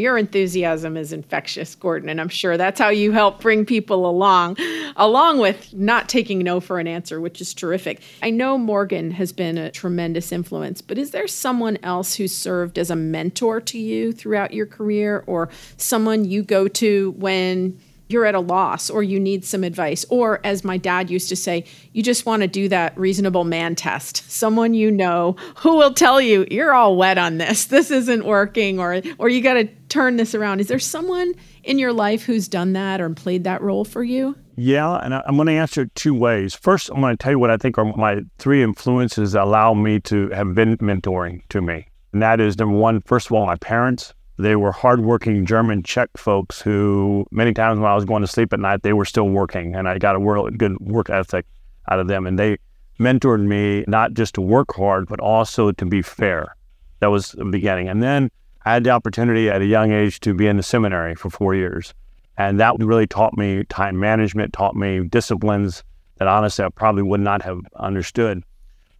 your 0.00 0.18
enthusiasm 0.18 0.96
is 0.96 1.12
infectious, 1.12 1.74
Gordon, 1.74 2.08
and 2.08 2.20
I'm 2.20 2.28
sure 2.28 2.56
that's 2.56 2.80
how 2.80 2.88
you 2.88 3.12
help 3.12 3.40
bring 3.40 3.64
people 3.64 4.08
along, 4.08 4.56
along 4.96 5.38
with 5.38 5.72
not 5.72 6.08
taking 6.08 6.40
no 6.40 6.60
for 6.60 6.78
an 6.78 6.86
answer, 6.86 7.20
which 7.20 7.40
is 7.40 7.54
terrific. 7.54 8.00
I 8.22 8.30
know 8.30 8.58
Morgan 8.58 9.10
has 9.12 9.32
been 9.32 9.58
a 9.58 9.70
tremendous 9.70 10.32
influence, 10.32 10.80
but 10.80 10.98
is 10.98 11.10
there 11.10 11.28
someone 11.28 11.78
else 11.82 12.14
who 12.14 12.28
served 12.28 12.78
as 12.78 12.90
a 12.90 12.96
mentor 12.96 13.60
to 13.60 13.78
you 13.78 14.12
throughout 14.12 14.52
your 14.52 14.66
career 14.66 15.24
or 15.26 15.48
someone 15.76 16.24
you 16.24 16.42
go 16.42 16.68
to 16.68 17.12
when 17.18 17.78
you're 18.10 18.26
at 18.26 18.34
a 18.34 18.40
loss 18.40 18.90
or 18.90 19.02
you 19.02 19.20
need 19.20 19.44
some 19.44 19.62
advice. 19.62 20.04
Or, 20.08 20.40
as 20.44 20.64
my 20.64 20.76
dad 20.76 21.10
used 21.10 21.28
to 21.28 21.36
say, 21.36 21.64
you 21.92 22.02
just 22.02 22.26
want 22.26 22.42
to 22.42 22.48
do 22.48 22.68
that 22.68 22.96
reasonable 22.98 23.44
man 23.44 23.76
test. 23.76 24.28
Someone 24.30 24.74
you 24.74 24.90
know 24.90 25.36
who 25.56 25.76
will 25.76 25.94
tell 25.94 26.20
you, 26.20 26.46
you're 26.50 26.74
all 26.74 26.96
wet 26.96 27.18
on 27.18 27.38
this. 27.38 27.66
This 27.66 27.90
isn't 27.90 28.24
working, 28.24 28.80
or, 28.80 29.00
or 29.18 29.28
you 29.28 29.40
got 29.40 29.54
to 29.54 29.68
turn 29.90 30.16
this 30.16 30.34
around. 30.34 30.60
Is 30.60 30.68
there 30.68 30.78
someone 30.78 31.34
in 31.64 31.78
your 31.78 31.92
life 31.92 32.22
who's 32.22 32.48
done 32.48 32.72
that 32.72 33.00
or 33.00 33.10
played 33.10 33.44
that 33.44 33.60
role 33.60 33.84
for 33.84 34.02
you? 34.02 34.36
Yeah, 34.56 34.96
and 34.96 35.14
I'm 35.14 35.36
going 35.36 35.46
to 35.46 35.52
answer 35.52 35.82
it 35.82 35.94
two 35.94 36.14
ways. 36.14 36.54
First, 36.54 36.90
I'm 36.90 37.00
going 37.00 37.16
to 37.16 37.22
tell 37.22 37.32
you 37.32 37.38
what 37.38 37.50
I 37.50 37.56
think 37.56 37.78
are 37.78 37.84
my 37.96 38.20
three 38.38 38.62
influences 38.62 39.32
that 39.32 39.44
allow 39.44 39.74
me 39.74 40.00
to 40.00 40.28
have 40.30 40.54
been 40.54 40.76
mentoring 40.78 41.42
to 41.48 41.60
me. 41.60 41.86
And 42.12 42.22
that 42.22 42.40
is 42.40 42.58
number 42.58 42.76
one, 42.76 43.00
first 43.02 43.26
of 43.26 43.32
all, 43.32 43.46
my 43.46 43.56
parents. 43.56 44.14
They 44.38 44.56
were 44.56 44.72
hardworking 44.72 45.44
German 45.44 45.82
Czech 45.82 46.08
folks 46.16 46.62
who, 46.62 47.26
many 47.30 47.52
times 47.52 47.78
when 47.78 47.90
I 47.90 47.94
was 47.94 48.06
going 48.06 48.22
to 48.22 48.26
sleep 48.26 48.54
at 48.54 48.60
night, 48.60 48.82
they 48.82 48.94
were 48.94 49.04
still 49.04 49.28
working, 49.28 49.74
and 49.74 49.86
I 49.86 49.98
got 49.98 50.16
a 50.16 50.50
good 50.56 50.78
work 50.80 51.10
ethic 51.10 51.44
out 51.90 51.98
of 51.98 52.08
them. 52.08 52.26
And 52.26 52.38
they 52.38 52.56
mentored 52.98 53.44
me 53.44 53.84
not 53.86 54.14
just 54.14 54.34
to 54.34 54.40
work 54.40 54.74
hard, 54.74 55.08
but 55.08 55.20
also 55.20 55.72
to 55.72 55.84
be 55.84 56.00
fair. 56.00 56.56
That 57.00 57.08
was 57.08 57.32
the 57.32 57.44
beginning. 57.44 57.88
And 57.88 58.02
then 58.02 58.30
I 58.64 58.74
had 58.74 58.84
the 58.84 58.90
opportunity 58.90 59.48
at 59.48 59.62
a 59.62 59.66
young 59.66 59.92
age 59.92 60.20
to 60.20 60.34
be 60.34 60.46
in 60.46 60.56
the 60.56 60.62
seminary 60.62 61.14
for 61.14 61.30
four 61.30 61.54
years. 61.54 61.94
And 62.36 62.60
that 62.60 62.78
really 62.78 63.06
taught 63.06 63.36
me 63.36 63.64
time 63.64 63.98
management, 63.98 64.52
taught 64.52 64.76
me 64.76 65.06
disciplines 65.06 65.82
that 66.16 66.28
honestly 66.28 66.64
I 66.64 66.68
probably 66.68 67.02
would 67.02 67.20
not 67.20 67.42
have 67.42 67.60
understood 67.76 68.42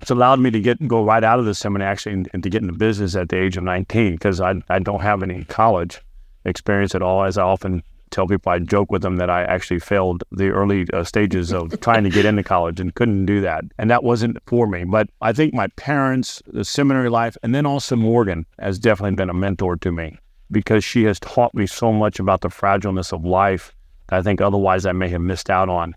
it's 0.00 0.10
allowed 0.10 0.40
me 0.40 0.50
to 0.50 0.60
get 0.60 0.86
go 0.88 1.04
right 1.04 1.22
out 1.22 1.38
of 1.38 1.44
the 1.44 1.54
seminary 1.54 1.90
actually 1.90 2.12
and, 2.12 2.28
and 2.32 2.42
to 2.42 2.50
get 2.50 2.62
into 2.62 2.74
business 2.74 3.14
at 3.14 3.28
the 3.28 3.36
age 3.36 3.56
of 3.56 3.64
19 3.64 4.12
because 4.12 4.40
I, 4.40 4.54
I 4.68 4.78
don't 4.78 5.02
have 5.02 5.22
any 5.22 5.44
college 5.44 6.00
experience 6.44 6.94
at 6.94 7.02
all. 7.02 7.24
As 7.24 7.36
I 7.36 7.42
often 7.42 7.82
tell 8.10 8.26
people, 8.26 8.52
I 8.52 8.58
joke 8.58 8.90
with 8.90 9.02
them 9.02 9.16
that 9.16 9.30
I 9.30 9.44
actually 9.44 9.80
failed 9.80 10.24
the 10.30 10.48
early 10.48 10.86
uh, 10.92 11.04
stages 11.04 11.52
of 11.52 11.80
trying 11.80 12.04
to 12.04 12.10
get 12.10 12.24
into 12.24 12.42
college 12.42 12.80
and 12.80 12.94
couldn't 12.94 13.26
do 13.26 13.40
that. 13.40 13.64
And 13.78 13.90
that 13.90 14.04
wasn't 14.04 14.38
for 14.46 14.66
me. 14.66 14.84
But 14.84 15.08
I 15.20 15.32
think 15.32 15.54
my 15.54 15.68
parents, 15.68 16.42
the 16.46 16.64
seminary 16.64 17.10
life, 17.10 17.36
and 17.42 17.54
then 17.54 17.66
also 17.66 17.96
Morgan 17.96 18.46
has 18.58 18.78
definitely 18.78 19.16
been 19.16 19.30
a 19.30 19.34
mentor 19.34 19.76
to 19.76 19.92
me 19.92 20.18
because 20.50 20.84
she 20.84 21.04
has 21.04 21.20
taught 21.20 21.54
me 21.54 21.66
so 21.66 21.92
much 21.92 22.18
about 22.18 22.40
the 22.40 22.48
fragileness 22.48 23.12
of 23.12 23.24
life 23.24 23.74
that 24.08 24.18
I 24.18 24.22
think 24.22 24.40
otherwise 24.40 24.86
I 24.86 24.92
may 24.92 25.08
have 25.08 25.20
missed 25.20 25.50
out 25.50 25.68
on. 25.68 25.94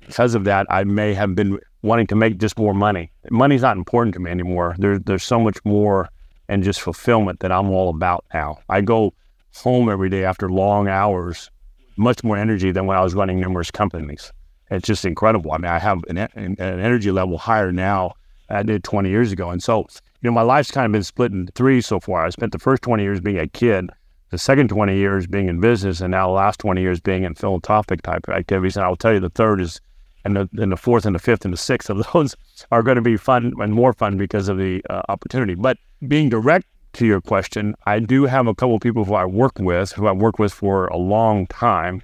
Because 0.00 0.34
of 0.34 0.44
that, 0.44 0.66
I 0.70 0.84
may 0.84 1.14
have 1.14 1.34
been 1.34 1.58
wanting 1.82 2.06
to 2.08 2.16
make 2.16 2.38
just 2.38 2.58
more 2.58 2.74
money. 2.74 3.10
Money's 3.30 3.62
not 3.62 3.76
important 3.76 4.14
to 4.14 4.20
me 4.20 4.30
anymore. 4.30 4.74
There, 4.78 4.98
there's 4.98 5.22
so 5.22 5.38
much 5.38 5.58
more 5.64 6.08
and 6.48 6.62
just 6.62 6.80
fulfillment 6.80 7.40
that 7.40 7.52
I'm 7.52 7.70
all 7.70 7.90
about 7.90 8.24
now. 8.32 8.58
I 8.68 8.80
go 8.80 9.12
home 9.54 9.88
every 9.88 10.08
day 10.08 10.24
after 10.24 10.50
long 10.50 10.88
hours, 10.88 11.50
much 11.96 12.22
more 12.22 12.36
energy 12.36 12.70
than 12.70 12.86
when 12.86 12.96
I 12.96 13.02
was 13.02 13.14
running 13.14 13.40
numerous 13.40 13.70
companies. 13.70 14.32
It's 14.70 14.86
just 14.86 15.04
incredible. 15.04 15.52
I 15.52 15.58
mean, 15.58 15.70
I 15.70 15.78
have 15.78 16.04
an, 16.08 16.18
an 16.18 16.58
energy 16.58 17.10
level 17.10 17.38
higher 17.38 17.72
now 17.72 18.14
than 18.48 18.58
I 18.58 18.62
did 18.62 18.84
20 18.84 19.08
years 19.08 19.32
ago. 19.32 19.50
And 19.50 19.62
so, 19.62 19.86
you 20.20 20.30
know, 20.30 20.32
my 20.32 20.42
life's 20.42 20.70
kind 20.70 20.86
of 20.86 20.92
been 20.92 21.02
split 21.02 21.32
three 21.54 21.80
so 21.80 22.00
far. 22.00 22.24
I 22.24 22.30
spent 22.30 22.52
the 22.52 22.58
first 22.58 22.82
20 22.82 23.02
years 23.02 23.20
being 23.20 23.38
a 23.38 23.48
kid, 23.48 23.90
the 24.30 24.38
second 24.38 24.68
20 24.68 24.96
years 24.96 25.26
being 25.26 25.48
in 25.48 25.60
business, 25.60 26.00
and 26.00 26.10
now 26.10 26.26
the 26.26 26.34
last 26.34 26.60
20 26.60 26.80
years 26.80 27.00
being 27.00 27.24
in 27.24 27.34
philanthropic 27.34 28.02
type 28.02 28.28
activities. 28.28 28.76
And 28.76 28.84
I'll 28.84 28.96
tell 28.96 29.14
you, 29.14 29.20
the 29.20 29.30
third 29.30 29.60
is 29.60 29.80
and 30.24 30.36
the, 30.36 30.48
and 30.62 30.72
the 30.72 30.76
fourth 30.76 31.06
and 31.06 31.14
the 31.14 31.20
fifth 31.20 31.44
and 31.44 31.54
the 31.54 31.58
sixth 31.58 31.90
of 31.90 32.04
those 32.12 32.36
are 32.70 32.82
going 32.82 32.96
to 32.96 33.02
be 33.02 33.16
fun 33.16 33.52
and 33.58 33.72
more 33.72 33.92
fun 33.92 34.16
because 34.16 34.48
of 34.48 34.58
the 34.58 34.82
uh, 34.90 35.02
opportunity. 35.08 35.54
But 35.54 35.78
being 36.06 36.28
direct 36.28 36.66
to 36.98 37.06
your 37.06 37.20
question, 37.20 37.74
I 37.86 38.00
do 38.00 38.26
have 38.26 38.48
a 38.48 38.54
couple 38.54 38.74
of 38.74 38.80
people 38.80 39.04
who 39.04 39.14
I 39.14 39.24
work 39.24 39.58
with, 39.60 39.92
who 39.92 40.08
I've 40.08 40.16
worked 40.16 40.40
with 40.40 40.52
for 40.52 40.88
a 40.88 40.96
long 40.96 41.46
time. 41.46 42.02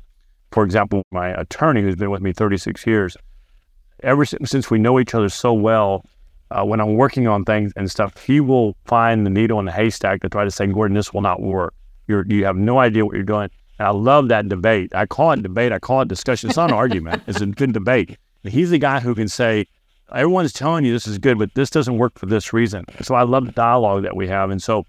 For 0.52 0.62
example, 0.62 1.02
my 1.10 1.28
attorney, 1.28 1.82
who's 1.82 1.96
been 1.96 2.10
with 2.10 2.22
me 2.22 2.32
36 2.32 2.86
years. 2.86 3.16
Ever 4.04 4.24
since 4.24 4.70
we 4.70 4.78
know 4.78 5.00
each 5.00 5.14
other 5.14 5.28
so 5.28 5.52
well, 5.52 6.04
uh, 6.52 6.64
when 6.64 6.80
I'm 6.80 6.94
working 6.94 7.26
on 7.26 7.44
things 7.44 7.72
and 7.76 7.90
stuff, 7.90 8.22
he 8.22 8.38
will 8.38 8.76
find 8.84 9.26
the 9.26 9.30
needle 9.30 9.58
in 9.58 9.64
the 9.64 9.72
haystack 9.72 10.20
to 10.20 10.28
try 10.28 10.44
to 10.44 10.50
say, 10.50 10.66
Gordon, 10.68 10.94
this 10.94 11.12
will 11.12 11.22
not 11.22 11.42
work. 11.42 11.74
You're, 12.06 12.24
you 12.28 12.44
have 12.44 12.56
no 12.56 12.78
idea 12.78 13.04
what 13.04 13.14
you're 13.14 13.24
doing. 13.24 13.50
And 13.80 13.88
I 13.88 13.90
love 13.90 14.28
that 14.28 14.48
debate. 14.48 14.94
I 14.94 15.06
call 15.06 15.32
it 15.32 15.42
debate. 15.42 15.72
I 15.72 15.80
call 15.80 16.02
it 16.02 16.08
discussion. 16.08 16.50
It's 16.50 16.56
not 16.56 16.70
an 16.70 16.76
argument. 16.84 17.24
It's 17.26 17.40
a 17.40 17.46
good 17.46 17.72
debate. 17.72 18.16
He's 18.44 18.70
the 18.70 18.78
guy 18.78 19.00
who 19.00 19.14
can 19.16 19.26
say, 19.26 19.66
everyone's 20.12 20.52
telling 20.52 20.84
you 20.84 20.92
this 20.92 21.06
is 21.06 21.18
good, 21.18 21.38
but 21.38 21.54
this 21.54 21.70
doesn't 21.70 21.98
work 21.98 22.18
for 22.18 22.26
this 22.26 22.52
reason. 22.52 22.84
So 23.02 23.14
I 23.14 23.22
love 23.22 23.46
the 23.46 23.52
dialogue 23.52 24.02
that 24.02 24.16
we 24.16 24.28
have. 24.28 24.50
And 24.50 24.62
so 24.62 24.84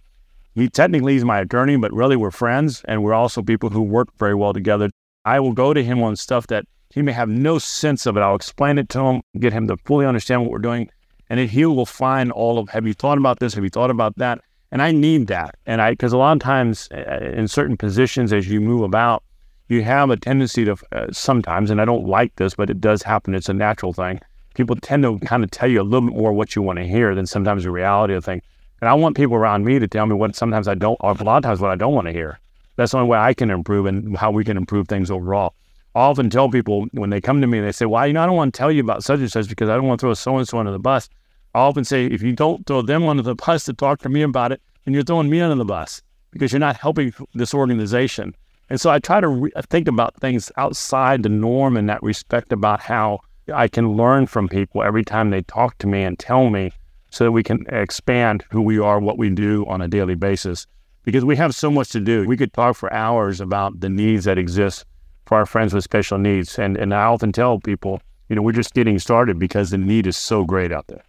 he 0.54 0.70
technically 0.70 1.16
is 1.16 1.26
my 1.26 1.40
attorney, 1.40 1.78
but 1.78 1.94
really 1.94 2.16
we're 2.16 2.32
friends 2.32 2.82
and 2.86 3.04
we're 3.04 3.14
also 3.14 3.42
people 3.42 3.70
who 3.70 3.82
work 3.82 4.10
very 4.18 4.36
well 4.36 4.54
together. 4.54 4.90
I 5.26 5.40
will 5.40 5.54
go 5.54 5.74
to 5.74 5.84
him 5.84 6.02
on 6.04 6.16
stuff 6.16 6.48
that 6.48 6.66
he 6.92 7.02
may 7.02 7.12
have 7.12 7.30
no 7.30 7.58
sense 7.60 8.06
of 8.06 8.16
it. 8.16 8.22
I'll 8.22 8.36
explain 8.36 8.78
it 8.78 8.90
to 8.90 9.00
him, 9.00 9.22
get 9.40 9.52
him 9.54 9.68
to 9.68 9.78
fully 9.86 10.06
understand 10.06 10.42
what 10.42 10.52
we're 10.52 10.60
doing. 10.60 10.90
And 11.30 11.40
then 11.40 11.48
he 11.48 11.66
will 11.66 11.86
find 11.86 12.32
all 12.32 12.60
of, 12.60 12.70
have 12.70 12.86
you 12.86 12.94
thought 12.94 13.18
about 13.18 13.40
this? 13.40 13.54
Have 13.56 13.64
you 13.64 13.70
thought 13.70 13.90
about 13.90 14.16
that? 14.18 14.40
And 14.72 14.82
I 14.82 14.92
need 14.92 15.28
that. 15.28 15.56
And 15.66 15.82
I, 15.82 15.92
because 15.92 16.14
a 16.14 16.18
lot 16.18 16.34
of 16.34 16.40
times 16.40 16.88
uh, 16.94 17.32
in 17.34 17.48
certain 17.48 17.78
positions, 17.78 18.32
as 18.32 18.48
you 18.48 18.62
move 18.62 18.84
about, 18.84 19.24
you 19.68 19.84
have 19.84 20.10
a 20.10 20.18
tendency 20.18 20.64
to 20.66 20.76
uh, 20.92 21.08
sometimes, 21.12 21.72
and 21.72 21.82
I 21.82 21.86
don't 21.86 22.06
like 22.06 22.36
this, 22.36 22.54
but 22.56 22.70
it 22.70 22.80
does 22.80 23.02
happen. 23.02 23.34
It's 23.34 23.50
a 23.50 23.54
natural 23.54 23.94
thing. 23.94 24.20
People 24.56 24.76
tend 24.78 25.04
to 25.04 25.20
kind 25.20 25.44
of 25.44 25.52
tell 25.52 25.70
you 25.70 25.82
a 25.82 25.84
little 25.84 26.10
bit 26.10 26.18
more 26.18 26.34
what 26.34 26.56
you 26.56 26.62
want 26.62 26.80
to 26.80 26.88
hear 26.88 27.14
than 27.14 27.26
sometimes 27.26 27.64
the 27.64 27.72
reality 27.72 28.14
of 28.14 28.26
things. 28.26 28.42
And 28.82 28.90
I 28.90 28.94
want 28.94 29.16
people 29.16 29.36
around 29.36 29.66
me 29.66 29.80
to 29.80 29.88
tell 29.88 30.06
me 30.06 30.16
what 30.16 30.36
sometimes 30.36 30.68
I 30.68 30.76
don't, 30.76 30.98
or 31.02 31.12
a 31.12 31.24
lot 31.24 31.38
of 31.38 31.44
times 31.44 31.60
what 31.60 31.72
I 31.72 31.76
don't 31.76 31.94
want 31.94 32.08
to 32.08 32.14
hear. 32.14 32.40
That's 32.76 32.92
the 32.92 32.98
only 32.98 33.10
way 33.10 33.18
I 33.18 33.34
can 33.34 33.50
improve 33.50 33.86
and 33.86 34.18
how 34.18 34.32
we 34.32 34.44
can 34.44 34.58
improve 34.58 34.88
things 34.88 35.12
overall. 35.12 35.54
I 35.94 36.00
often 36.00 36.30
tell 36.30 36.50
people 36.50 36.88
when 36.92 37.10
they 37.10 37.22
come 37.22 37.40
to 37.42 37.48
me, 37.48 37.60
and 37.60 37.68
they 37.68 37.72
say, 37.72 37.86
Well, 37.86 38.06
you 38.06 38.14
know, 38.14 38.24
I 38.24 38.26
don't 38.26 38.36
want 38.36 38.54
to 38.54 38.58
tell 38.58 38.72
you 38.72 38.82
about 38.82 39.04
such 39.04 39.20
and 39.20 39.32
such 39.32 39.48
because 39.48 39.70
I 39.70 39.76
don't 39.76 39.88
want 39.88 40.00
to 40.00 40.06
throw 40.06 40.14
so 40.14 40.38
and 40.38 40.48
so 40.48 40.58
under 40.58 40.72
the 40.72 40.80
bus. 40.80 41.10
I 41.54 41.60
often 41.60 41.86
say, 41.86 42.06
if 42.08 42.22
you 42.22 42.34
don't 42.34 42.66
throw 42.66 42.82
them 42.82 43.08
under 43.08 43.24
the 43.24 43.36
bus 43.36 43.64
to 43.66 43.74
talk 43.74 44.00
to 44.02 44.10
me 44.10 44.24
about 44.24 44.52
it, 44.52 44.62
then 44.84 44.94
you're 44.94 45.04
throwing 45.04 45.30
me 45.30 45.40
under 45.40 45.56
the 45.56 45.64
bus 45.64 46.02
because 46.32 46.52
you're 46.52 46.60
not 46.60 46.76
helping 46.76 47.14
this 47.34 47.54
organization. 47.54 48.36
And 48.70 48.82
so 48.82 48.90
I 48.90 49.00
try 49.00 49.22
to 49.22 49.28
re- 49.30 49.52
think 49.70 49.88
about 49.88 50.20
things 50.20 50.52
outside 50.58 51.24
the 51.24 51.30
norm 51.30 51.78
in 51.78 51.86
that 51.86 52.04
respect 52.04 52.52
about 52.52 52.82
how 52.82 53.22
I 53.54 53.68
can 53.68 53.94
learn 53.94 54.26
from 54.28 54.48
people 54.48 54.84
every 54.84 55.04
time 55.04 55.30
they 55.30 55.42
talk 55.44 55.78
to 55.80 55.88
me 55.88 56.04
and 56.04 56.18
tell 56.18 56.50
me 56.50 56.72
so 57.10 57.24
that 57.26 57.32
we 57.32 57.44
can 57.44 57.66
expand 57.70 58.44
who 58.52 58.62
we 58.62 58.80
are, 58.80 59.00
what 59.00 59.18
we 59.18 59.30
do 59.30 59.66
on 59.68 59.82
a 59.82 59.88
daily 59.88 60.16
basis. 60.16 60.68
Because 61.04 61.24
we 61.24 61.36
have 61.36 61.54
so 61.54 61.70
much 61.70 61.90
to 61.90 62.00
do. 62.00 62.26
We 62.26 62.38
could 62.38 62.54
talk 62.54 62.76
for 62.76 62.92
hours 62.92 63.40
about 63.40 63.80
the 63.80 63.90
needs 63.90 64.26
that 64.26 64.38
exist 64.38 64.86
for 65.28 65.38
our 65.38 65.46
friends 65.46 65.74
with 65.74 65.84
special 65.84 66.18
needs. 66.18 66.58
And, 66.58 66.76
and 66.78 66.94
I 66.94 67.04
often 67.04 67.32
tell 67.32 67.60
people, 67.60 68.02
you 68.30 68.36
know, 68.36 68.42
we're 68.42 68.52
just 68.52 68.74
getting 68.74 68.98
started 68.98 69.38
because 69.38 69.70
the 69.70 69.78
need 69.78 70.08
is 70.08 70.18
so 70.18 70.44
great 70.44 70.72
out 70.72 70.88
there. 70.88 71.04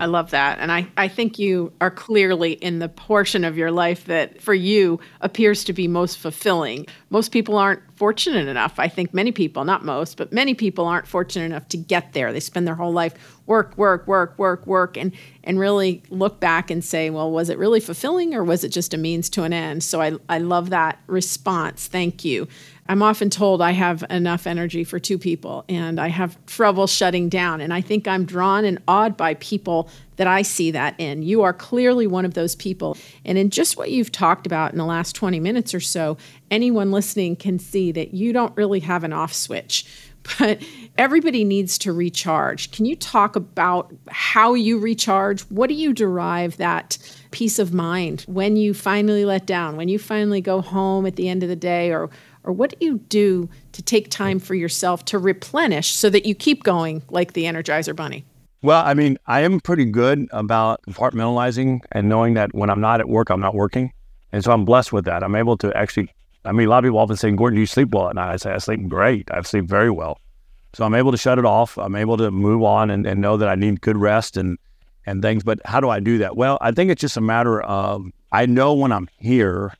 I 0.00 0.06
love 0.06 0.30
that. 0.30 0.58
And 0.58 0.72
I, 0.72 0.86
I 0.96 1.08
think 1.08 1.38
you 1.38 1.72
are 1.80 1.90
clearly 1.90 2.52
in 2.52 2.78
the 2.78 2.88
portion 2.88 3.44
of 3.44 3.56
your 3.56 3.70
life 3.70 4.04
that 4.06 4.40
for 4.40 4.54
you 4.54 5.00
appears 5.20 5.64
to 5.64 5.72
be 5.72 5.88
most 5.88 6.18
fulfilling. 6.18 6.86
Most 7.10 7.30
people 7.32 7.56
aren't 7.56 7.82
fortunate 7.96 8.48
enough. 8.48 8.78
I 8.78 8.88
think 8.88 9.14
many 9.14 9.32
people, 9.32 9.64
not 9.64 9.84
most, 9.84 10.16
but 10.16 10.32
many 10.32 10.54
people 10.54 10.86
aren't 10.86 11.06
fortunate 11.06 11.46
enough 11.46 11.68
to 11.68 11.76
get 11.76 12.12
there. 12.12 12.32
They 12.32 12.40
spend 12.40 12.66
their 12.66 12.74
whole 12.74 12.92
life 12.92 13.14
work, 13.46 13.76
work, 13.76 14.06
work, 14.06 14.38
work, 14.38 14.66
work, 14.66 14.96
and 14.96 15.12
and 15.42 15.58
really 15.58 16.02
look 16.08 16.40
back 16.40 16.70
and 16.70 16.82
say, 16.82 17.10
well, 17.10 17.30
was 17.30 17.50
it 17.50 17.58
really 17.58 17.80
fulfilling 17.80 18.34
or 18.34 18.42
was 18.42 18.64
it 18.64 18.70
just 18.70 18.94
a 18.94 18.96
means 18.96 19.28
to 19.30 19.42
an 19.42 19.52
end? 19.52 19.84
So 19.84 20.00
I, 20.00 20.14
I 20.28 20.38
love 20.38 20.70
that 20.70 20.98
response. 21.06 21.86
Thank 21.86 22.24
you. 22.24 22.48
I'm 22.86 23.02
often 23.02 23.30
told 23.30 23.62
I 23.62 23.70
have 23.72 24.04
enough 24.10 24.46
energy 24.46 24.84
for 24.84 24.98
two 24.98 25.18
people 25.18 25.64
and 25.68 25.98
I 25.98 26.08
have 26.08 26.38
trouble 26.46 26.86
shutting 26.86 27.28
down. 27.28 27.60
And 27.60 27.72
I 27.72 27.80
think 27.80 28.06
I'm 28.06 28.24
drawn 28.24 28.64
and 28.64 28.78
awed 28.86 29.16
by 29.16 29.34
people 29.34 29.88
that 30.16 30.26
I 30.26 30.42
see 30.42 30.70
that 30.72 30.94
in. 30.98 31.22
You 31.22 31.42
are 31.42 31.52
clearly 31.52 32.06
one 32.06 32.24
of 32.24 32.34
those 32.34 32.54
people. 32.54 32.96
And 33.24 33.38
in 33.38 33.50
just 33.50 33.76
what 33.76 33.90
you've 33.90 34.12
talked 34.12 34.46
about 34.46 34.72
in 34.72 34.78
the 34.78 34.84
last 34.84 35.14
20 35.14 35.40
minutes 35.40 35.74
or 35.74 35.80
so, 35.80 36.18
anyone 36.50 36.92
listening 36.92 37.36
can 37.36 37.58
see 37.58 37.90
that 37.92 38.12
you 38.12 38.32
don't 38.32 38.56
really 38.56 38.80
have 38.80 39.02
an 39.02 39.12
off 39.12 39.32
switch. 39.32 39.86
But 40.38 40.62
everybody 40.96 41.44
needs 41.44 41.76
to 41.78 41.92
recharge. 41.92 42.70
Can 42.70 42.84
you 42.84 42.96
talk 42.96 43.36
about 43.36 43.94
how 44.08 44.54
you 44.54 44.78
recharge? 44.78 45.42
What 45.42 45.68
do 45.68 45.74
you 45.74 45.92
derive 45.92 46.56
that 46.56 46.98
peace 47.30 47.58
of 47.58 47.74
mind 47.74 48.22
when 48.26 48.56
you 48.56 48.74
finally 48.74 49.24
let 49.24 49.46
down, 49.46 49.76
when 49.76 49.88
you 49.88 49.98
finally 49.98 50.40
go 50.40 50.60
home 50.60 51.04
at 51.06 51.16
the 51.16 51.28
end 51.28 51.42
of 51.42 51.48
the 51.48 51.56
day 51.56 51.90
or 51.92 52.10
or 52.44 52.52
what 52.52 52.78
do 52.78 52.84
you 52.84 52.98
do 52.98 53.48
to 53.72 53.82
take 53.82 54.10
time 54.10 54.38
for 54.38 54.54
yourself 54.54 55.04
to 55.06 55.18
replenish 55.18 55.92
so 55.92 56.10
that 56.10 56.26
you 56.26 56.34
keep 56.34 56.62
going 56.62 57.02
like 57.08 57.32
the 57.32 57.44
Energizer 57.44 57.96
Bunny? 57.96 58.24
Well, 58.62 58.84
I 58.84 58.94
mean, 58.94 59.18
I 59.26 59.40
am 59.40 59.60
pretty 59.60 59.86
good 59.86 60.26
about 60.30 60.80
compartmentalizing 60.88 61.80
and 61.92 62.08
knowing 62.08 62.34
that 62.34 62.54
when 62.54 62.70
I'm 62.70 62.80
not 62.80 63.00
at 63.00 63.08
work, 63.08 63.30
I'm 63.30 63.40
not 63.40 63.54
working. 63.54 63.92
And 64.32 64.44
so 64.44 64.52
I'm 64.52 64.64
blessed 64.64 64.92
with 64.92 65.04
that. 65.06 65.22
I'm 65.22 65.34
able 65.34 65.56
to 65.58 65.74
actually, 65.76 66.10
I 66.44 66.52
mean, 66.52 66.66
a 66.66 66.70
lot 66.70 66.78
of 66.78 66.88
people 66.88 66.98
often 66.98 67.16
say, 67.16 67.30
Gordon, 67.32 67.56
do 67.56 67.60
you 67.60 67.66
sleep 67.66 67.90
well 67.92 68.08
at 68.08 68.14
night? 68.14 68.32
I 68.32 68.36
say, 68.36 68.52
I 68.52 68.58
sleep 68.58 68.86
great. 68.88 69.30
I 69.30 69.40
sleep 69.42 69.64
very 69.64 69.90
well. 69.90 70.18
So 70.74 70.84
I'm 70.84 70.94
able 70.94 71.12
to 71.12 71.16
shut 71.16 71.38
it 71.38 71.44
off. 71.44 71.78
I'm 71.78 71.96
able 71.96 72.16
to 72.16 72.30
move 72.30 72.62
on 72.62 72.90
and, 72.90 73.06
and 73.06 73.20
know 73.20 73.36
that 73.36 73.48
I 73.48 73.54
need 73.54 73.80
good 73.80 73.96
rest 73.96 74.36
and, 74.36 74.58
and 75.06 75.22
things. 75.22 75.44
But 75.44 75.60
how 75.64 75.80
do 75.80 75.88
I 75.88 76.00
do 76.00 76.18
that? 76.18 76.36
Well, 76.36 76.58
I 76.60 76.72
think 76.72 76.90
it's 76.90 77.00
just 77.00 77.16
a 77.16 77.20
matter 77.20 77.62
of 77.62 78.04
I 78.32 78.46
know 78.46 78.74
when 78.74 78.92
I'm 78.92 79.08
here 79.18 79.72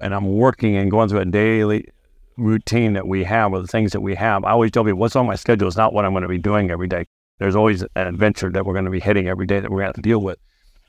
and 0.00 0.14
I'm 0.14 0.32
working 0.32 0.76
and 0.76 0.90
going 0.90 1.08
through 1.08 1.20
a 1.20 1.24
daily 1.24 1.88
routine 2.36 2.92
that 2.92 3.08
we 3.08 3.24
have 3.24 3.52
or 3.52 3.60
the 3.60 3.66
things 3.66 3.92
that 3.92 4.00
we 4.00 4.14
have. 4.14 4.44
I 4.44 4.50
always 4.50 4.70
tell 4.70 4.84
people 4.84 4.98
what's 4.98 5.16
on 5.16 5.26
my 5.26 5.34
schedule 5.34 5.68
is 5.68 5.76
not 5.76 5.92
what 5.92 6.04
I'm 6.04 6.12
going 6.12 6.22
to 6.22 6.28
be 6.28 6.38
doing 6.38 6.70
every 6.70 6.86
day. 6.86 7.04
There's 7.38 7.56
always 7.56 7.82
an 7.82 8.06
adventure 8.06 8.50
that 8.50 8.64
we're 8.64 8.74
going 8.74 8.84
to 8.84 8.90
be 8.90 9.00
hitting 9.00 9.28
every 9.28 9.46
day 9.46 9.60
that 9.60 9.70
we're 9.70 9.78
going 9.78 9.84
to 9.84 9.88
have 9.88 9.96
to 9.96 10.02
deal 10.02 10.20
with. 10.20 10.38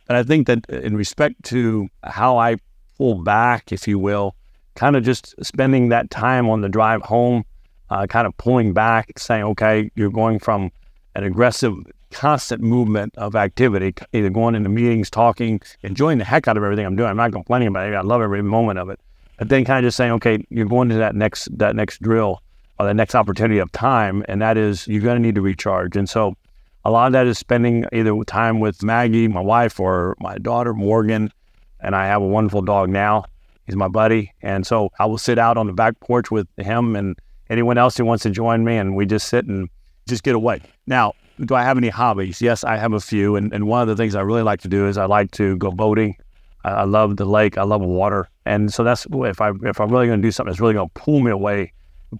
And 0.08 0.18
I 0.18 0.24
think 0.24 0.48
that 0.48 0.68
in 0.70 0.96
respect 0.96 1.44
to 1.46 1.88
how 2.04 2.38
I 2.38 2.58
pull 2.98 3.16
back, 3.16 3.72
if 3.72 3.88
you 3.88 3.98
will, 4.00 4.36
kind 4.80 4.96
of 4.96 5.04
just 5.04 5.36
spending 5.46 5.90
that 5.90 6.10
time 6.10 6.48
on 6.48 6.62
the 6.62 6.70
drive 6.70 7.02
home, 7.02 7.44
uh, 7.90 8.08
kind 8.08 8.26
of 8.26 8.36
pulling 8.38 8.72
back, 8.72 9.20
saying, 9.20 9.44
okay, 9.44 9.92
you're 9.96 10.10
going 10.10 10.40
from 10.40 10.72
an 11.16 11.26
aggressive, 11.26 11.74
constant 12.12 12.62
movement 12.62 13.14
of 13.18 13.36
activity, 13.36 13.94
either 14.14 14.30
going 14.30 14.56
into 14.56 14.70
meetings, 14.70 15.10
talking, 15.10 15.60
enjoying 15.84 16.18
the 16.18 16.24
heck 16.24 16.48
out 16.48 16.56
of 16.56 16.64
everything 16.64 16.86
I'm 16.86 16.96
doing. 16.96 17.10
I'm 17.10 17.18
not 17.18 17.34
complaining 17.34 17.68
about 17.68 17.90
it. 17.90 17.94
I 17.94 18.00
love 18.00 18.22
every 18.22 18.42
moment 18.42 18.80
of 18.80 18.90
it 18.90 19.02
But 19.38 19.50
then 19.50 19.66
kind 19.66 19.86
of 19.86 19.88
just 19.90 19.98
saying, 19.98 20.14
okay, 20.14 20.46
you're 20.50 20.66
going 20.66 20.88
to 20.90 20.96
that 20.96 21.14
next 21.14 21.50
that 21.58 21.76
next 21.76 22.02
drill 22.02 22.42
or 22.80 22.86
the 22.86 22.94
next 22.94 23.16
opportunity 23.16 23.60
of 23.60 23.70
time, 23.74 24.24
and 24.30 24.42
that 24.42 24.56
is 24.56 24.88
you're 24.88 25.02
going 25.02 25.18
to 25.18 25.22
need 25.22 25.36
to 25.36 25.42
recharge. 25.42 25.98
And 25.98 26.08
so, 26.08 26.38
a 26.86 26.90
lot 26.90 27.08
of 27.08 27.12
that 27.12 27.28
is 27.28 27.38
spending 27.38 27.86
either 27.92 28.16
time 28.24 28.62
with 28.62 28.82
Maggie, 28.82 29.28
my 29.28 29.42
wife, 29.42 29.78
or 29.78 30.16
my 30.22 30.38
daughter 30.38 30.74
Morgan, 30.74 31.34
and 31.82 31.98
I 31.98 32.06
have 32.06 32.22
a 32.22 32.28
wonderful 32.28 32.62
dog 32.62 32.90
now. 32.90 33.26
He's 33.70 33.76
my 33.76 33.88
buddy, 33.88 34.34
and 34.42 34.66
so 34.66 34.90
I 34.98 35.06
will 35.06 35.20
sit 35.20 35.38
out 35.38 35.56
on 35.56 35.68
the 35.68 35.74
back 35.74 36.00
porch 36.00 36.32
with 36.32 36.48
him 36.58 36.96
and 36.96 37.16
anyone 37.52 37.78
else 37.78 37.96
who 37.96 38.04
wants 38.04 38.24
to 38.24 38.32
join 38.32 38.64
me, 38.64 38.78
and 38.78 38.96
we 38.96 39.06
just 39.06 39.28
sit 39.28 39.46
and 39.46 39.70
just 40.08 40.24
get 40.24 40.34
away. 40.34 40.62
Now, 40.88 41.14
do 41.46 41.54
I 41.54 41.62
have 41.62 41.78
any 41.78 41.90
hobbies? 41.90 42.42
Yes, 42.42 42.64
I 42.64 42.78
have 42.78 42.94
a 42.94 43.00
few, 43.00 43.36
and, 43.36 43.54
and 43.54 43.68
one 43.68 43.84
of 43.84 43.88
the 43.88 43.96
things 43.96 44.16
I 44.16 44.22
really 44.22 44.42
like 44.42 44.60
to 44.62 44.68
do 44.68 44.88
is 44.88 44.98
I 44.98 45.06
like 45.06 45.30
to 45.34 45.56
go 45.58 45.70
boating. 45.70 46.16
I, 46.64 46.72
I 46.72 46.84
love 46.86 47.18
the 47.18 47.26
lake. 47.26 47.60
I 47.60 47.64
love 47.64 47.82
water. 47.82 48.28
And 48.48 48.74
so 48.74 48.84
that's 48.84 49.06
if 49.12 49.40
I 49.40 49.52
if 49.62 49.80
I'm 49.80 49.90
really 49.92 50.08
going 50.08 50.20
to 50.20 50.28
do 50.28 50.32
something 50.32 50.50
that's 50.52 50.60
really 50.60 50.74
going 50.74 50.90
to 50.90 50.94
pull 51.00 51.20
me 51.20 51.30
away 51.30 51.72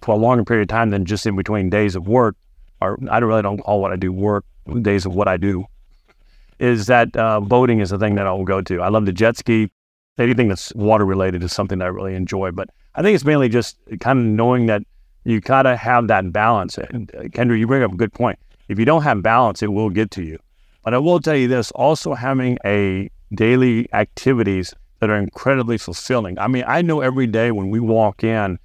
for 0.02 0.14
a 0.14 0.18
longer 0.18 0.44
period 0.44 0.62
of 0.62 0.68
time 0.68 0.90
than 0.90 1.04
just 1.04 1.26
in 1.26 1.34
between 1.34 1.68
days 1.68 1.96
of 1.96 2.06
work, 2.06 2.36
or 2.80 2.96
I 3.10 3.18
really 3.18 3.42
don't 3.42 3.58
call 3.58 3.80
what 3.80 3.90
I 3.90 3.96
do 3.96 4.12
work 4.12 4.44
days 4.82 5.04
of 5.04 5.16
what 5.16 5.26
I 5.26 5.36
do. 5.36 5.64
Is 6.60 6.86
that 6.86 7.16
uh, 7.16 7.40
boating 7.40 7.80
is 7.80 7.90
the 7.90 7.98
thing 7.98 8.14
that 8.14 8.28
I 8.28 8.30
will 8.30 8.44
go 8.44 8.60
to. 8.60 8.82
I 8.82 8.88
love 8.88 9.04
the 9.04 9.12
jet 9.12 9.36
ski. 9.36 9.68
Anything 10.20 10.48
that's 10.48 10.72
water 10.74 11.04
related 11.04 11.42
is 11.42 11.52
something 11.52 11.78
that 11.78 11.86
I 11.86 11.88
really 11.88 12.14
enjoy. 12.14 12.50
But 12.50 12.68
I 12.94 13.02
think 13.02 13.14
it's 13.14 13.24
mainly 13.24 13.48
just 13.48 13.78
kind 14.00 14.18
of 14.18 14.24
knowing 14.24 14.66
that 14.66 14.82
you 15.24 15.40
gotta 15.40 15.76
have 15.76 16.08
that 16.08 16.32
balance. 16.32 16.78
And 16.78 17.10
uh, 17.14 17.22
Kendra, 17.24 17.58
you 17.58 17.66
bring 17.66 17.82
up 17.82 17.92
a 17.92 17.96
good 17.96 18.12
point. 18.12 18.38
If 18.68 18.78
you 18.78 18.84
don't 18.84 19.02
have 19.02 19.22
balance, 19.22 19.62
it 19.62 19.72
will 19.72 19.90
get 19.90 20.10
to 20.12 20.22
you. 20.22 20.38
But 20.84 20.94
I 20.94 20.98
will 20.98 21.20
tell 21.20 21.36
you 21.36 21.48
this: 21.48 21.70
also 21.72 22.14
having 22.14 22.58
a 22.64 23.10
daily 23.34 23.92
activities 23.92 24.74
that 25.00 25.10
are 25.10 25.16
incredibly 25.16 25.78
fulfilling. 25.78 26.38
I 26.38 26.46
mean, 26.46 26.64
I 26.66 26.82
know 26.82 27.00
every 27.00 27.26
day 27.26 27.50
when 27.50 27.70
we 27.70 27.80
walk 27.80 28.22
in, 28.22 28.58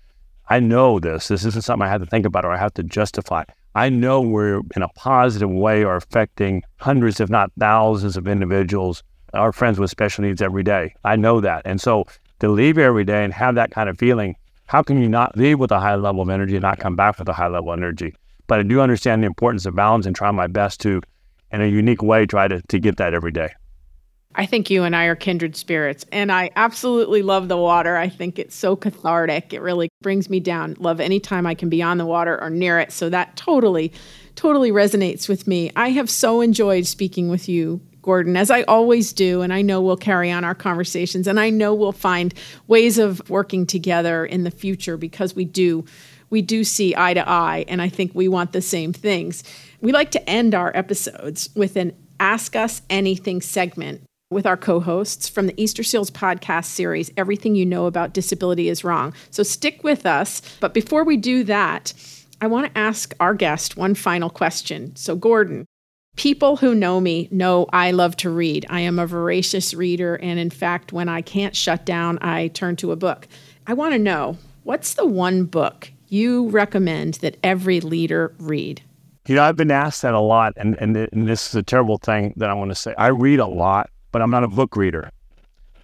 I 0.50 0.60
know 0.60 1.00
this. 1.00 1.30
This 1.30 1.46
isn't 1.46 1.63
something 1.63 1.86
I 1.86 1.89
have 1.89 2.02
to 2.02 2.08
think 2.08 2.26
about 2.26 2.46
or 2.46 2.52
I 2.52 2.58
have 2.58 2.74
to 2.76 2.84
justify. 2.84 3.44
I 3.74 3.89
know 3.89 4.22
we're 4.22 4.62
in 4.76 4.84
a 4.84 4.88
positive 4.89 5.50
way 5.50 5.84
are 5.84 5.96
affecting 5.96 6.63
hundreds, 6.78 7.20
if 7.20 7.30
not 7.30 7.52
thousands, 7.60 8.15
of 8.15 8.28
individuals, 8.28 9.04
our 9.36 9.52
friends 9.52 9.80
with 9.80 9.89
special 9.89 10.24
needs 10.24 10.41
every 10.41 10.63
day. 10.63 10.95
I 11.04 11.15
know 11.15 11.41
that. 11.41 11.62
And 11.65 11.80
so 11.80 12.06
to 12.39 12.50
leave 12.50 12.78
every 12.78 13.04
day 13.04 13.24
and 13.24 13.34
have 13.34 13.56
that 13.56 13.71
kind 13.71 13.89
of 13.89 13.98
feeling, 13.98 14.36
how 14.67 14.82
can 14.82 15.02
you 15.02 15.08
not 15.08 15.38
leave 15.38 15.60
with 15.60 15.71
a 15.71 15.80
high 15.80 15.95
level 15.95 16.21
of 16.21 16.30
energy 16.30 16.56
and 16.56 16.63
not 16.63 16.80
come 16.80 16.95
back 16.95 17.19
with 17.19 17.30
a 17.30 17.34
high 17.34 17.48
level 17.48 17.71
of 17.71 17.80
energy? 17.80 18.15
But 18.48 18.60
I 18.60 18.63
do 18.63 18.82
understand 18.82 19.24
the 19.24 19.28
importance 19.28 19.65
of 19.65 19.76
balance 19.76 20.06
and 20.06 20.15
try 20.15 20.32
my 20.32 20.48
best 20.48 20.82
to, 20.82 21.02
in 21.52 21.62
a 21.62 21.67
unique 21.67 22.02
way, 22.02 22.26
try 22.26 22.48
to, 22.48 22.62
to 22.62 22.80
get 22.80 22.98
that 22.98 23.13
every 23.13 23.32
day. 23.32 23.50
I 24.38 24.45
think 24.45 24.69
you 24.69 24.84
and 24.84 24.95
I 24.95 25.06
are 25.06 25.15
kindred 25.15 25.56
spirits. 25.56 26.06
And 26.12 26.32
I 26.32 26.52
absolutely 26.56 27.21
love 27.21 27.48
the 27.48 27.58
water. 27.58 27.95
I 27.95 28.10
think 28.10 28.38
it's 28.38 28.56
so 28.56 28.76
cathartic. 28.76 29.54
It 29.54 29.62
really 29.62 29.89
brings 30.02 30.30
me 30.30 30.39
down. 30.39 30.76
Love 30.78 31.00
anytime 31.00 31.48
I 31.48 31.56
can 31.56 31.69
be 31.69 31.82
on 31.82 31.98
the 31.98 32.06
water 32.06 32.39
or 32.41 32.50
near 32.50 32.80
it. 32.80 32.91
So 32.91 33.10
that 33.10 33.38
totally, 33.38 33.93
totally 34.36 34.71
resonates 34.71 35.30
with 35.30 35.48
me. 35.48 35.71
I 35.76 35.91
have 35.91 36.10
so 36.10 36.41
enjoyed 36.41 36.86
speaking 36.86 37.30
with 37.30 37.48
you. 37.48 37.82
Gordon, 38.06 38.38
as 38.38 38.52
I 38.52 38.62
always 38.63 39.12
do, 39.12 39.41
and 39.41 39.52
I 39.52 39.63
know 39.63 39.82
we'll 39.82 39.98
carry 39.98 40.32
on 40.32 40.44
our 40.44 40.54
conversations, 40.54 41.26
and 41.26 41.39
I 41.39 41.50
know 41.50 41.74
we'll 41.74 41.91
find 41.91 42.36
ways 42.68 43.00
of 43.00 43.28
working 43.32 43.65
together 43.65 44.24
in 44.24 44.44
the 44.44 44.52
future 44.52 44.96
because 44.96 45.36
we 45.36 45.44
do, 45.44 45.84
we 46.30 46.44
do 46.44 46.63
see 46.63 46.96
eye 46.96 47.15
to 47.15 47.28
eye, 47.28 47.65
and 47.68 47.82
I 47.82 47.89
think 47.89 48.13
we 48.13 48.28
want 48.28 48.52
the 48.52 48.62
same 48.62 48.94
things. 48.94 49.44
We 49.82 49.91
like 49.91 50.12
to 50.12 50.30
end 50.30 50.54
our 50.54 50.72
episodes 50.78 51.50
with 51.56 51.76
an 51.78 51.94
Ask 52.20 52.56
Us 52.56 52.84
Anything 52.91 53.41
segment 53.41 54.04
with 54.30 54.46
our 54.46 54.58
co 54.58 54.80
hosts 54.80 55.28
from 55.28 55.48
the 55.48 55.54
Easterseals 55.54 56.12
podcast 56.12 56.65
series, 56.65 57.12
Everything 57.18 57.56
You 57.56 57.65
Know 57.65 57.88
About 57.88 58.13
Disability 58.13 58.70
is 58.70 58.84
Wrong. 58.84 59.15
So 59.32 59.41
stick 59.41 59.84
with 59.84 60.06
us. 60.06 60.44
But 60.60 60.76
before 60.76 61.04
we 61.04 61.18
do 61.18 61.44
that, 61.46 61.91
I 62.39 62.46
want 62.46 62.72
to 62.72 62.78
ask 62.78 63.15
our 63.20 63.34
guest 63.34 63.78
one 63.78 63.96
final 63.96 64.30
question. 64.30 64.96
So, 64.96 65.15
Gordon, 65.15 65.65
people 66.15 66.58
who 66.58 66.73
know 66.75 66.99
me 66.99 67.28
know 67.32 67.67
I 67.73 67.91
love 67.91 68.15
to 68.17 68.30
read. 68.30 68.65
I 68.69 68.82
am 68.82 68.99
a 68.99 69.08
voracious 69.08 69.73
reader. 69.73 70.15
And 70.15 70.39
in 70.39 70.49
fact, 70.49 70.93
when 70.93 71.10
I 71.10 71.21
can't 71.21 71.56
shut 71.56 71.86
down, 71.86 72.17
I 72.21 72.49
turn 72.49 72.75
to 72.78 72.91
a 72.91 72.95
book. 72.95 73.28
I 73.67 73.73
want 73.73 73.93
to 73.93 73.99
know 73.99 74.38
what's 74.63 74.93
the 74.93 75.06
one 75.06 75.45
book 75.45 75.91
you 76.08 76.49
recommend 76.49 77.15
that 77.15 77.38
every 77.43 77.82
leader 77.82 78.34
read? 78.39 78.82
You 79.28 79.36
know, 79.36 79.43
I've 79.43 79.56
been 79.56 79.71
asked 79.71 80.04
that 80.04 80.13
a 80.13 80.19
lot, 80.19 80.54
and, 80.56 80.78
and, 80.80 80.95
and 80.95 81.28
this 81.28 81.49
is 81.49 81.56
a 81.56 81.63
terrible 81.63 81.97
thing 81.97 82.34
that 82.38 82.49
I 82.49 82.54
want 82.54 82.69
to 82.69 82.75
say. 82.75 82.93
I 82.97 83.08
read 83.08 83.39
a 83.39 83.47
lot, 83.47 83.89
but 84.12 84.21
I'm 84.21 84.30
not 84.30 84.43
a 84.43 84.47
book 84.47 84.75
reader. 84.75 85.10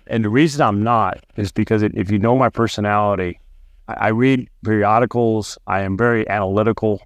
And 0.07 0.23
the 0.23 0.29
reason 0.29 0.61
I'm 0.61 0.83
not 0.83 1.23
is 1.37 1.51
because 1.51 1.81
it, 1.81 1.93
if 1.95 2.11
you 2.11 2.19
know 2.19 2.37
my 2.37 2.49
personality, 2.49 3.39
I, 3.87 3.93
I 3.93 4.07
read 4.09 4.47
periodicals, 4.63 5.57
I 5.65 5.81
am 5.81 5.97
very 5.97 6.27
analytical. 6.29 7.01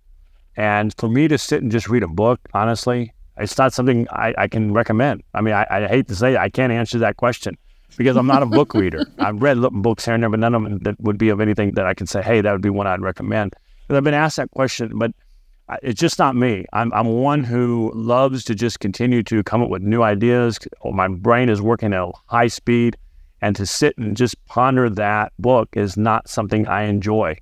And 0.58 0.94
for 0.98 1.08
me 1.08 1.28
to 1.30 1.38
sit 1.38 1.62
and 1.62 1.72
just 1.72 1.88
read 1.88 2.04
a 2.04 2.08
book, 2.08 2.40
honestly, 2.54 3.14
it's 3.38 3.58
not 3.58 3.74
something 3.74 4.08
I, 4.12 4.34
I 4.38 4.48
can 4.48 4.74
recommend. 4.74 5.24
I 5.34 5.42
mean, 5.42 5.54
I, 5.54 5.66
I, 5.70 5.88
hate 5.88 6.08
to 6.08 6.16
say 6.16 6.34
it, 6.34 6.38
I 6.38 6.50
can't 6.50 6.72
answer 6.72 6.98
that 7.00 7.18
question 7.18 7.58
because 7.98 8.18
I'm 8.18 8.28
not 8.28 8.44
a 8.44 8.46
book 8.46 8.74
reader. 8.74 9.06
I've 9.20 9.42
read 9.42 9.60
books 9.72 10.06
here 10.06 10.14
and 10.14 10.24
there, 10.24 10.30
but 10.30 10.40
none 10.40 10.56
of 10.56 10.64
them 10.64 10.80
that 10.80 11.00
would 11.02 11.18
be 11.18 11.30
of 11.30 11.42
anything 11.42 11.74
that 11.74 11.86
I 11.86 11.94
can 11.94 12.08
say, 12.08 12.22
hey, 12.22 12.42
that 12.42 12.52
would 12.52 12.62
be 12.62 12.70
one 12.70 12.88
I'd 12.88 13.02
recommend. 13.02 13.54
I've 13.90 14.04
been 14.04 14.14
asked 14.14 14.38
that 14.38 14.52
question, 14.52 14.98
but 14.98 15.12
it's 15.82 16.00
just 16.00 16.20
not 16.20 16.36
me. 16.36 16.66
I'm, 16.74 16.94
I'm 16.94 17.08
one 17.08 17.44
who 17.44 17.92
loves 17.94 18.44
to 18.46 18.56
just 18.56 18.80
continue 18.80 19.24
to 19.24 19.44
come 19.44 19.62
up 19.62 19.70
with 19.70 19.82
new 19.82 20.02
ideas. 20.02 20.60
Oh, 20.84 20.92
my 20.92 21.08
brain 21.08 21.50
is 21.50 21.62
working 21.62 21.94
at 21.94 22.08
high 22.28 22.48
speed, 22.48 22.98
and 23.42 23.56
to 23.56 23.66
sit 23.66 23.98
and 23.98 24.16
just 24.16 24.44
ponder 24.46 24.90
that 24.90 25.34
book 25.40 25.70
is 25.74 25.98
not 25.98 26.30
something 26.30 26.68
I 26.68 26.84
enjoy. 26.84 27.38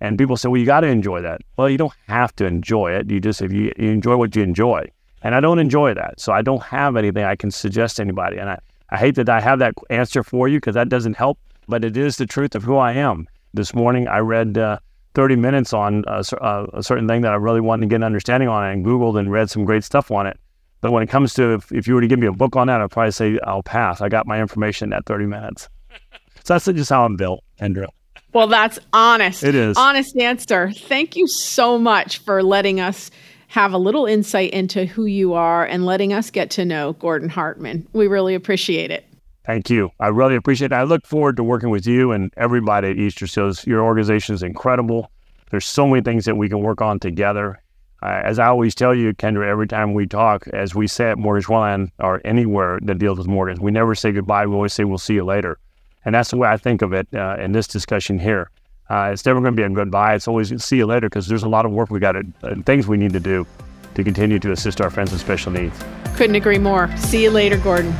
And 0.00 0.18
people 0.18 0.36
say, 0.36 0.48
well, 0.48 0.58
you 0.60 0.66
got 0.66 0.80
to 0.80 0.88
enjoy 0.88 1.22
that. 1.22 1.40
Well, 1.56 1.70
you 1.70 1.78
don't 1.78 1.94
have 2.08 2.34
to 2.36 2.44
enjoy 2.44 2.92
it. 2.92 3.10
You 3.10 3.20
just, 3.20 3.40
if 3.40 3.52
you, 3.52 3.72
you 3.78 3.90
enjoy 3.90 4.16
what 4.16 4.36
you 4.36 4.42
enjoy. 4.42 4.90
And 5.22 5.34
I 5.34 5.40
don't 5.40 5.58
enjoy 5.58 5.94
that. 5.94 6.20
So 6.20 6.32
I 6.32 6.42
don't 6.42 6.62
have 6.62 6.96
anything 6.96 7.24
I 7.24 7.36
can 7.36 7.50
suggest 7.50 7.96
to 7.96 8.02
anybody. 8.02 8.38
And 8.38 8.50
I, 8.50 8.58
I 8.90 8.96
hate 8.96 9.16
that 9.16 9.28
I 9.28 9.40
have 9.40 9.58
that 9.58 9.74
answer 9.90 10.22
for 10.22 10.48
you 10.48 10.58
because 10.58 10.74
that 10.74 10.88
doesn't 10.88 11.16
help, 11.16 11.38
but 11.68 11.84
it 11.84 11.96
is 11.96 12.16
the 12.16 12.26
truth 12.26 12.54
of 12.54 12.62
who 12.62 12.76
I 12.76 12.92
am. 12.92 13.26
This 13.54 13.74
morning 13.74 14.06
I 14.06 14.18
read 14.18 14.58
uh, 14.58 14.78
30 15.14 15.36
minutes 15.36 15.72
on 15.72 16.04
a, 16.06 16.22
uh, 16.40 16.66
a, 16.74 16.82
certain 16.82 17.08
thing 17.08 17.22
that 17.22 17.32
I 17.32 17.36
really 17.36 17.62
wanted 17.62 17.82
to 17.82 17.86
get 17.88 17.96
an 17.96 18.02
understanding 18.04 18.48
on 18.48 18.64
and 18.64 18.84
Googled 18.84 19.18
and 19.18 19.32
read 19.32 19.50
some 19.50 19.64
great 19.64 19.82
stuff 19.82 20.10
on 20.10 20.26
it. 20.26 20.38
But 20.82 20.92
when 20.92 21.02
it 21.02 21.08
comes 21.08 21.32
to 21.34 21.54
if, 21.54 21.72
if 21.72 21.88
you 21.88 21.94
were 21.94 22.02
to 22.02 22.06
give 22.06 22.18
me 22.18 22.26
a 22.26 22.32
book 22.32 22.54
on 22.54 22.66
that, 22.66 22.80
I'd 22.80 22.90
probably 22.90 23.12
say 23.12 23.38
I'll 23.44 23.62
pass. 23.62 24.02
I 24.02 24.08
got 24.08 24.26
my 24.26 24.40
information 24.40 24.86
in 24.86 24.90
that 24.90 25.06
30 25.06 25.26
minutes. 25.26 25.68
so 26.44 26.54
that's 26.54 26.66
just 26.66 26.90
how 26.90 27.04
I'm 27.04 27.16
built, 27.16 27.42
Kendra. 27.60 27.86
Well, 28.32 28.46
that's 28.46 28.78
honest. 28.92 29.42
It 29.42 29.54
is. 29.54 29.78
Honest 29.78 30.14
answer. 30.18 30.70
Thank 30.70 31.16
you 31.16 31.26
so 31.26 31.78
much 31.78 32.18
for 32.18 32.42
letting 32.42 32.80
us 32.80 33.10
have 33.48 33.72
a 33.72 33.78
little 33.78 34.06
insight 34.06 34.50
into 34.50 34.84
who 34.86 35.06
you 35.06 35.34
are 35.34 35.64
and 35.64 35.86
letting 35.86 36.12
us 36.12 36.30
get 36.30 36.50
to 36.50 36.64
know 36.64 36.94
Gordon 36.94 37.28
Hartman. 37.28 37.86
We 37.92 38.06
really 38.06 38.34
appreciate 38.34 38.90
it. 38.90 39.06
Thank 39.44 39.70
you. 39.70 39.90
I 40.00 40.08
really 40.08 40.34
appreciate 40.34 40.72
it. 40.72 40.74
I 40.74 40.82
look 40.82 41.06
forward 41.06 41.36
to 41.36 41.44
working 41.44 41.70
with 41.70 41.86
you 41.86 42.10
and 42.10 42.32
everybody 42.36 42.88
at 42.88 42.96
Easterseals. 42.96 43.64
Your 43.64 43.82
organization 43.82 44.34
is 44.34 44.42
incredible. 44.42 45.10
There's 45.50 45.64
so 45.64 45.86
many 45.86 46.02
things 46.02 46.24
that 46.24 46.36
we 46.36 46.48
can 46.48 46.60
work 46.60 46.82
on 46.82 46.98
together. 46.98 47.62
Uh, 48.02 48.20
as 48.24 48.38
I 48.38 48.46
always 48.46 48.74
tell 48.74 48.94
you, 48.94 49.14
Kendra, 49.14 49.46
every 49.46 49.68
time 49.68 49.94
we 49.94 50.06
talk, 50.06 50.48
as 50.48 50.74
we 50.74 50.88
say 50.88 51.10
at 51.10 51.18
Morgan's 51.18 51.48
One 51.48 51.92
or 52.00 52.20
anywhere 52.24 52.80
that 52.82 52.98
deals 52.98 53.18
with 53.18 53.28
Morgan's, 53.28 53.60
we 53.60 53.70
never 53.70 53.94
say 53.94 54.10
goodbye. 54.10 54.46
We 54.46 54.54
always 54.54 54.72
say 54.72 54.84
we'll 54.84 54.98
see 54.98 55.14
you 55.14 55.24
later. 55.24 55.58
And 56.04 56.14
that's 56.14 56.30
the 56.30 56.36
way 56.36 56.48
I 56.48 56.56
think 56.56 56.82
of 56.82 56.92
it 56.92 57.08
uh, 57.14 57.36
in 57.38 57.52
this 57.52 57.66
discussion 57.66 58.18
here. 58.18 58.50
Uh, 58.88 59.10
it's 59.12 59.24
never 59.26 59.40
going 59.40 59.52
to 59.52 59.56
be 59.56 59.64
a 59.64 59.68
goodbye. 59.68 60.14
It's 60.14 60.28
always 60.28 60.64
see 60.64 60.76
you 60.76 60.86
later 60.86 61.08
because 61.08 61.26
there's 61.26 61.42
a 61.42 61.48
lot 61.48 61.66
of 61.66 61.72
work 61.72 61.90
we 61.90 61.98
got 61.98 62.12
to, 62.12 62.24
uh, 62.42 62.54
things 62.62 62.86
we 62.86 62.96
need 62.96 63.12
to 63.14 63.20
do 63.20 63.46
to 63.94 64.04
continue 64.04 64.38
to 64.38 64.52
assist 64.52 64.80
our 64.80 64.90
friends 64.90 65.10
with 65.10 65.20
special 65.20 65.50
needs. 65.52 65.76
Couldn't 66.14 66.36
agree 66.36 66.58
more. 66.58 66.94
See 66.96 67.24
you 67.24 67.30
later, 67.30 67.56
Gordon. 67.56 67.92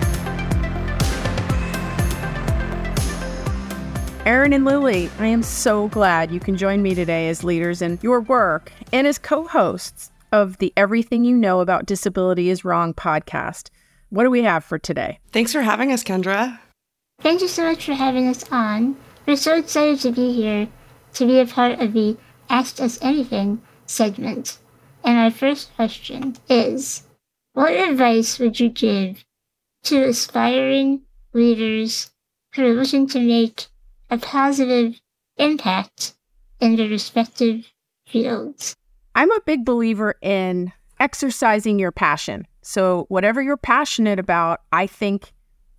Aaron 4.27 4.53
and 4.53 4.65
Lily, 4.65 5.09
I 5.21 5.27
am 5.27 5.43
so 5.43 5.89
glad 5.89 6.33
you 6.33 6.41
can 6.41 6.57
join 6.57 6.83
me 6.83 6.95
today 6.95 7.29
as 7.29 7.45
leaders 7.45 7.81
in 7.81 7.99
your 8.03 8.21
work 8.21 8.73
and 8.93 9.07
as 9.07 9.19
co 9.19 9.47
hosts 9.47 10.11
of 10.33 10.59
the 10.59 10.73
Everything 10.77 11.25
You 11.25 11.37
Know 11.37 11.61
About 11.61 11.87
Disability 11.87 12.51
is 12.51 12.65
Wrong 12.65 12.93
podcast. 12.93 13.71
What 14.11 14.25
do 14.25 14.31
we 14.31 14.43
have 14.43 14.65
for 14.65 14.79
today? 14.79 15.21
Thanks 15.33 15.53
for 15.53 15.63
having 15.63 15.93
us, 15.93 16.03
Kendra. 16.03 16.59
Thank 17.21 17.41
you 17.41 17.49
so 17.49 17.65
much 17.65 17.87
for 17.87 17.95
having 17.95 18.29
us 18.29 18.45
on. 18.51 18.97
We're 19.27 19.35
so 19.35 19.57
excited 19.57 19.99
to 20.01 20.13
be 20.13 20.33
here, 20.33 20.69
to 21.15 21.27
be 21.27 21.41
a 21.41 21.47
part 21.47 21.81
of 21.81 21.93
the 21.95 22.17
Ask 22.49 22.81
Us 22.81 22.97
Anything 23.03 23.61
segment. 23.85 24.59
And 25.03 25.19
our 25.19 25.33
first 25.33 25.75
question 25.75 26.37
is 26.49 27.03
What 27.53 27.73
advice 27.73 28.39
would 28.39 28.61
you 28.61 28.69
give 28.69 29.25
to 29.85 30.05
aspiring 30.05 31.03
leaders 31.33 32.13
who 32.55 32.67
are 32.67 32.75
looking 32.75 33.09
to 33.09 33.21
make 33.21 33.67
a 34.11 34.19
positive 34.19 35.01
impact 35.39 36.15
in 36.61 36.77
their 36.77 36.89
respective 36.89 37.73
fields? 38.07 38.77
I'm 39.17 39.33
a 39.33 39.41
big 39.45 39.65
believer 39.65 40.15
in 40.23 40.73
exercising 41.01 41.81
your 41.81 41.91
passion. 41.91 42.47
So, 42.63 43.07
whatever 43.09 43.43
you're 43.43 43.57
passionate 43.57 44.21
about, 44.21 44.61
I 44.73 44.87
think 44.87 45.33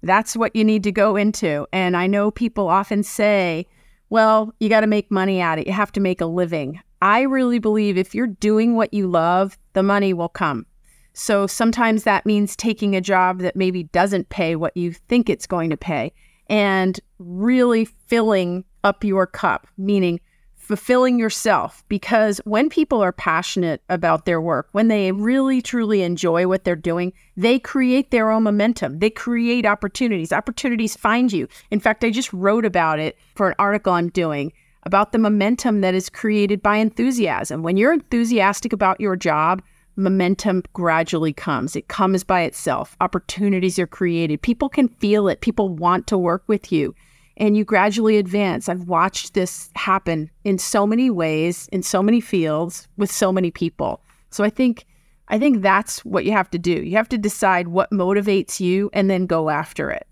that's 0.04 0.36
what 0.36 0.56
you 0.56 0.64
need 0.64 0.84
to 0.84 0.92
go 0.92 1.16
into. 1.16 1.68
And 1.74 1.98
I 1.98 2.08
know 2.08 2.32
people 2.32 2.68
often 2.68 3.04
say, 3.04 3.66
well, 4.10 4.54
you 4.60 4.70
got 4.70 4.82
to 4.82 4.88
make 4.88 5.12
money 5.12 5.42
at 5.42 5.60
it. 5.60 5.68
You 5.68 5.74
have 5.74 5.92
to 5.94 6.00
make 6.00 6.22
a 6.22 6.26
living. 6.26 6.80
I 7.02 7.22
really 7.22 7.60
believe 7.60 7.98
if 7.98 8.16
you're 8.16 8.28
doing 8.28 8.76
what 8.76 8.94
you 8.94 9.08
love, 9.08 9.58
the 9.74 9.84
money 9.84 10.14
will 10.14 10.30
come. 10.30 10.66
So 11.14 11.48
sometimes 11.48 12.04
that 12.04 12.26
means 12.26 12.56
taking 12.56 12.96
a 12.96 13.02
job 13.02 13.40
that 13.40 13.56
maybe 13.56 13.84
doesn't 13.84 14.30
pay 14.30 14.56
what 14.56 14.78
you 14.78 14.94
think 14.94 15.30
it's 15.30 15.48
going 15.48 15.70
to 15.72 15.78
pay 15.78 16.14
and 16.48 17.00
really 17.20 17.86
filling 17.86 18.64
up 18.84 19.04
your 19.04 19.26
cup, 19.26 19.68
meaning 19.78 20.20
fulfilling 20.68 21.18
yourself 21.18 21.82
because 21.88 22.42
when 22.44 22.70
people 22.70 23.02
are 23.02 23.14
passionate 23.14 23.82
about 23.88 24.26
their 24.26 24.42
work, 24.42 24.68
when 24.74 24.90
they 24.90 25.14
really 25.14 25.62
truly 25.62 26.02
enjoy 26.02 26.46
what 26.46 26.66
they're 26.66 26.76
doing, 26.76 27.14
they 27.38 27.58
create 27.58 28.12
their 28.12 28.30
own 28.30 28.44
momentum. 28.44 29.00
They 29.00 29.10
create 29.10 29.66
opportunities. 29.66 30.34
Opportunities 30.34 30.98
find 30.98 31.32
you. 31.32 31.48
In 31.72 31.80
fact, 31.80 32.04
I 32.04 32.10
just 32.10 32.34
wrote 32.34 32.66
about 32.66 33.00
it 33.00 33.18
for 33.36 33.48
an 33.48 33.56
article 33.58 33.94
I'm 33.94 34.10
doing 34.10 34.52
about 34.84 35.14
the 35.14 35.18
momentum 35.18 35.80
that 35.82 35.96
is 35.96 36.10
created 36.10 36.62
by 36.62 36.76
enthusiasm. 36.78 37.64
When 37.64 37.78
you're 37.78 37.94
enthusiastic 37.94 38.74
about 38.74 39.00
your 39.00 39.16
job, 39.16 39.62
momentum 39.96 40.64
gradually 40.74 41.34
comes. 41.34 41.78
It 41.78 41.88
comes 41.88 42.26
by 42.26 42.42
itself. 42.42 42.98
Opportunities 43.00 43.80
are 43.80 43.88
created. 43.88 44.42
People 44.42 44.68
can 44.68 44.90
feel 44.90 45.30
it. 45.30 45.40
People 45.40 45.70
want 45.70 46.08
to 46.08 46.18
work 46.18 46.44
with 46.48 46.74
you 46.74 46.94
and 47.38 47.56
you 47.56 47.64
gradually 47.64 48.18
advance. 48.18 48.68
I've 48.68 48.88
watched 48.88 49.34
this 49.34 49.70
happen 49.76 50.30
in 50.44 50.58
so 50.58 50.86
many 50.86 51.10
ways, 51.10 51.70
in 51.72 51.84
so 51.84 52.04
many 52.04 52.20
fields, 52.20 52.88
with 52.98 53.12
so 53.12 53.32
many 53.32 53.52
people. 53.52 54.02
So 54.30 54.44
I 54.44 54.50
think 54.50 54.86
I 55.30 55.40
think 55.40 55.62
that's 55.62 56.04
what 56.06 56.26
you 56.26 56.32
have 56.32 56.50
to 56.52 56.58
do. 56.58 56.72
You 56.72 56.96
have 56.98 57.10
to 57.10 57.18
decide 57.18 57.68
what 57.68 57.92
motivates 57.92 58.60
you 58.60 58.90
and 58.94 59.10
then 59.10 59.26
go 59.26 59.50
after 59.50 59.92
it. 59.92 60.08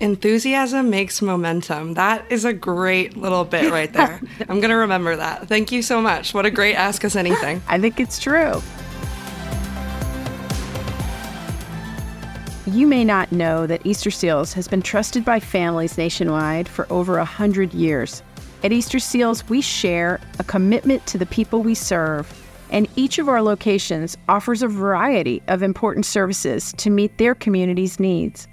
Enthusiasm 0.00 0.90
makes 0.90 1.22
momentum. 1.22 1.94
That 1.94 2.24
is 2.30 2.44
a 2.44 2.52
great 2.52 3.16
little 3.16 3.44
bit 3.44 3.70
right 3.70 3.92
there. 3.92 4.20
I'm 4.48 4.60
going 4.60 4.70
to 4.70 4.76
remember 4.76 5.14
that. 5.14 5.48
Thank 5.48 5.70
you 5.70 5.82
so 5.82 6.00
much. 6.00 6.34
What 6.34 6.46
a 6.46 6.50
great 6.50 6.74
Ask 6.74 7.04
Us 7.04 7.14
Anything. 7.14 7.62
I 7.68 7.78
think 7.78 8.00
it's 8.00 8.18
true. 8.18 8.60
You 12.74 12.88
may 12.88 13.04
not 13.04 13.30
know 13.30 13.68
that 13.68 13.84
Easterseals 13.84 14.52
has 14.54 14.66
been 14.66 14.82
trusted 14.82 15.24
by 15.24 15.38
families 15.38 15.96
nationwide 15.96 16.68
for 16.68 16.88
over 16.90 17.18
a 17.18 17.24
hundred 17.24 17.72
years. 17.72 18.20
At 18.64 18.72
Easterseals, 18.72 19.48
we 19.48 19.60
share 19.60 20.20
a 20.40 20.42
commitment 20.42 21.06
to 21.06 21.16
the 21.16 21.26
people 21.26 21.62
we 21.62 21.76
serve, 21.76 22.26
and 22.70 22.88
each 22.96 23.20
of 23.20 23.28
our 23.28 23.40
locations 23.42 24.16
offers 24.28 24.60
a 24.60 24.66
variety 24.66 25.40
of 25.46 25.62
important 25.62 26.04
services 26.04 26.72
to 26.78 26.90
meet 26.90 27.16
their 27.16 27.36
community's 27.36 28.00
needs. 28.00 28.48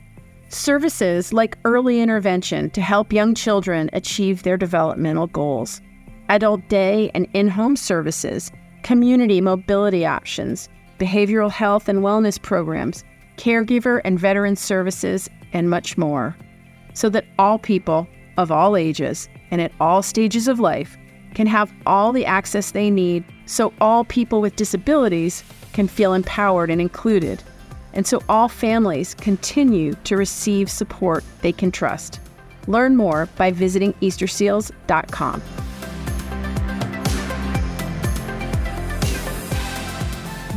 Services 0.50 1.34
like 1.34 1.58
early 1.66 2.00
intervention 2.00 2.70
to 2.70 2.82
help 2.82 3.12
young 3.12 3.34
children 3.34 3.90
achieve 3.92 4.44
their 4.44 4.56
developmental 4.56 5.26
goals, 5.26 5.82
adult 6.30 6.62
day 6.68 7.10
and 7.16 7.28
in 7.34 7.48
home 7.48 7.76
services, 7.76 8.52
community 8.84 9.42
mobility 9.42 10.06
options, 10.06 10.70
behavioral 11.00 11.50
health 11.50 11.90
and 11.90 12.02
wellness 12.02 12.40
programs 12.40 13.04
caregiver 13.38 14.02
and 14.04 14.20
veteran 14.20 14.56
services, 14.56 15.30
and 15.54 15.70
much 15.70 15.98
more, 15.98 16.36
so 16.94 17.10
that 17.10 17.26
all 17.38 17.60
people 17.60 18.08
of 18.38 18.52
all 18.52 18.78
ages 18.78 19.28
and 19.52 19.62
at 19.62 19.72
all 19.80 20.02
stages 20.02 20.48
of 20.48 20.60
life 20.60 20.98
can 21.34 21.48
have 21.48 21.74
all 21.86 22.12
the 22.12 22.26
access 22.26 22.72
they 22.72 22.90
need 22.90 23.24
so 23.46 23.74
all 23.82 24.06
people 24.06 24.42
with 24.42 24.56
disabilities 24.56 25.44
can 25.74 25.88
feel 25.88 26.14
empowered 26.14 26.70
and 26.70 26.80
included, 26.80 27.44
and 27.94 28.08
so 28.08 28.22
all 28.30 28.48
families 28.48 29.14
continue 29.16 29.94
to 30.06 30.16
receive 30.16 30.70
support 30.70 31.24
they 31.42 31.52
can 31.52 31.72
trust. 31.72 32.20
Learn 32.68 32.96
more 32.96 33.28
by 33.38 33.52
visiting 33.52 33.94
easterseals.com. 33.94 35.42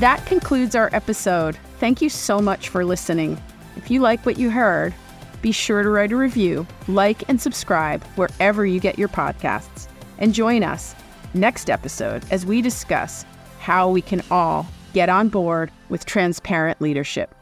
That 0.00 0.26
concludes 0.26 0.74
our 0.74 0.90
episode. 0.92 1.56
Thank 1.78 2.02
you 2.02 2.08
so 2.08 2.40
much 2.40 2.68
for 2.68 2.84
listening. 2.84 3.40
If 3.76 3.92
you 3.92 4.00
like 4.00 4.26
what 4.26 4.38
you 4.38 4.50
heard, 4.50 4.92
be 5.40 5.52
sure 5.52 5.84
to 5.84 5.88
write 5.88 6.10
a 6.10 6.16
review, 6.16 6.66
like, 6.88 7.28
and 7.28 7.40
subscribe 7.40 8.02
wherever 8.16 8.66
you 8.66 8.80
get 8.80 8.98
your 8.98 9.08
podcasts. 9.08 9.86
And 10.18 10.34
join 10.34 10.64
us 10.64 10.96
next 11.32 11.70
episode 11.70 12.24
as 12.32 12.44
we 12.44 12.60
discuss 12.60 13.24
how 13.60 13.88
we 13.88 14.02
can 14.02 14.20
all 14.32 14.66
get 14.94 15.08
on 15.08 15.28
board 15.28 15.70
with 15.88 16.04
transparent 16.06 16.80
leadership. 16.80 17.32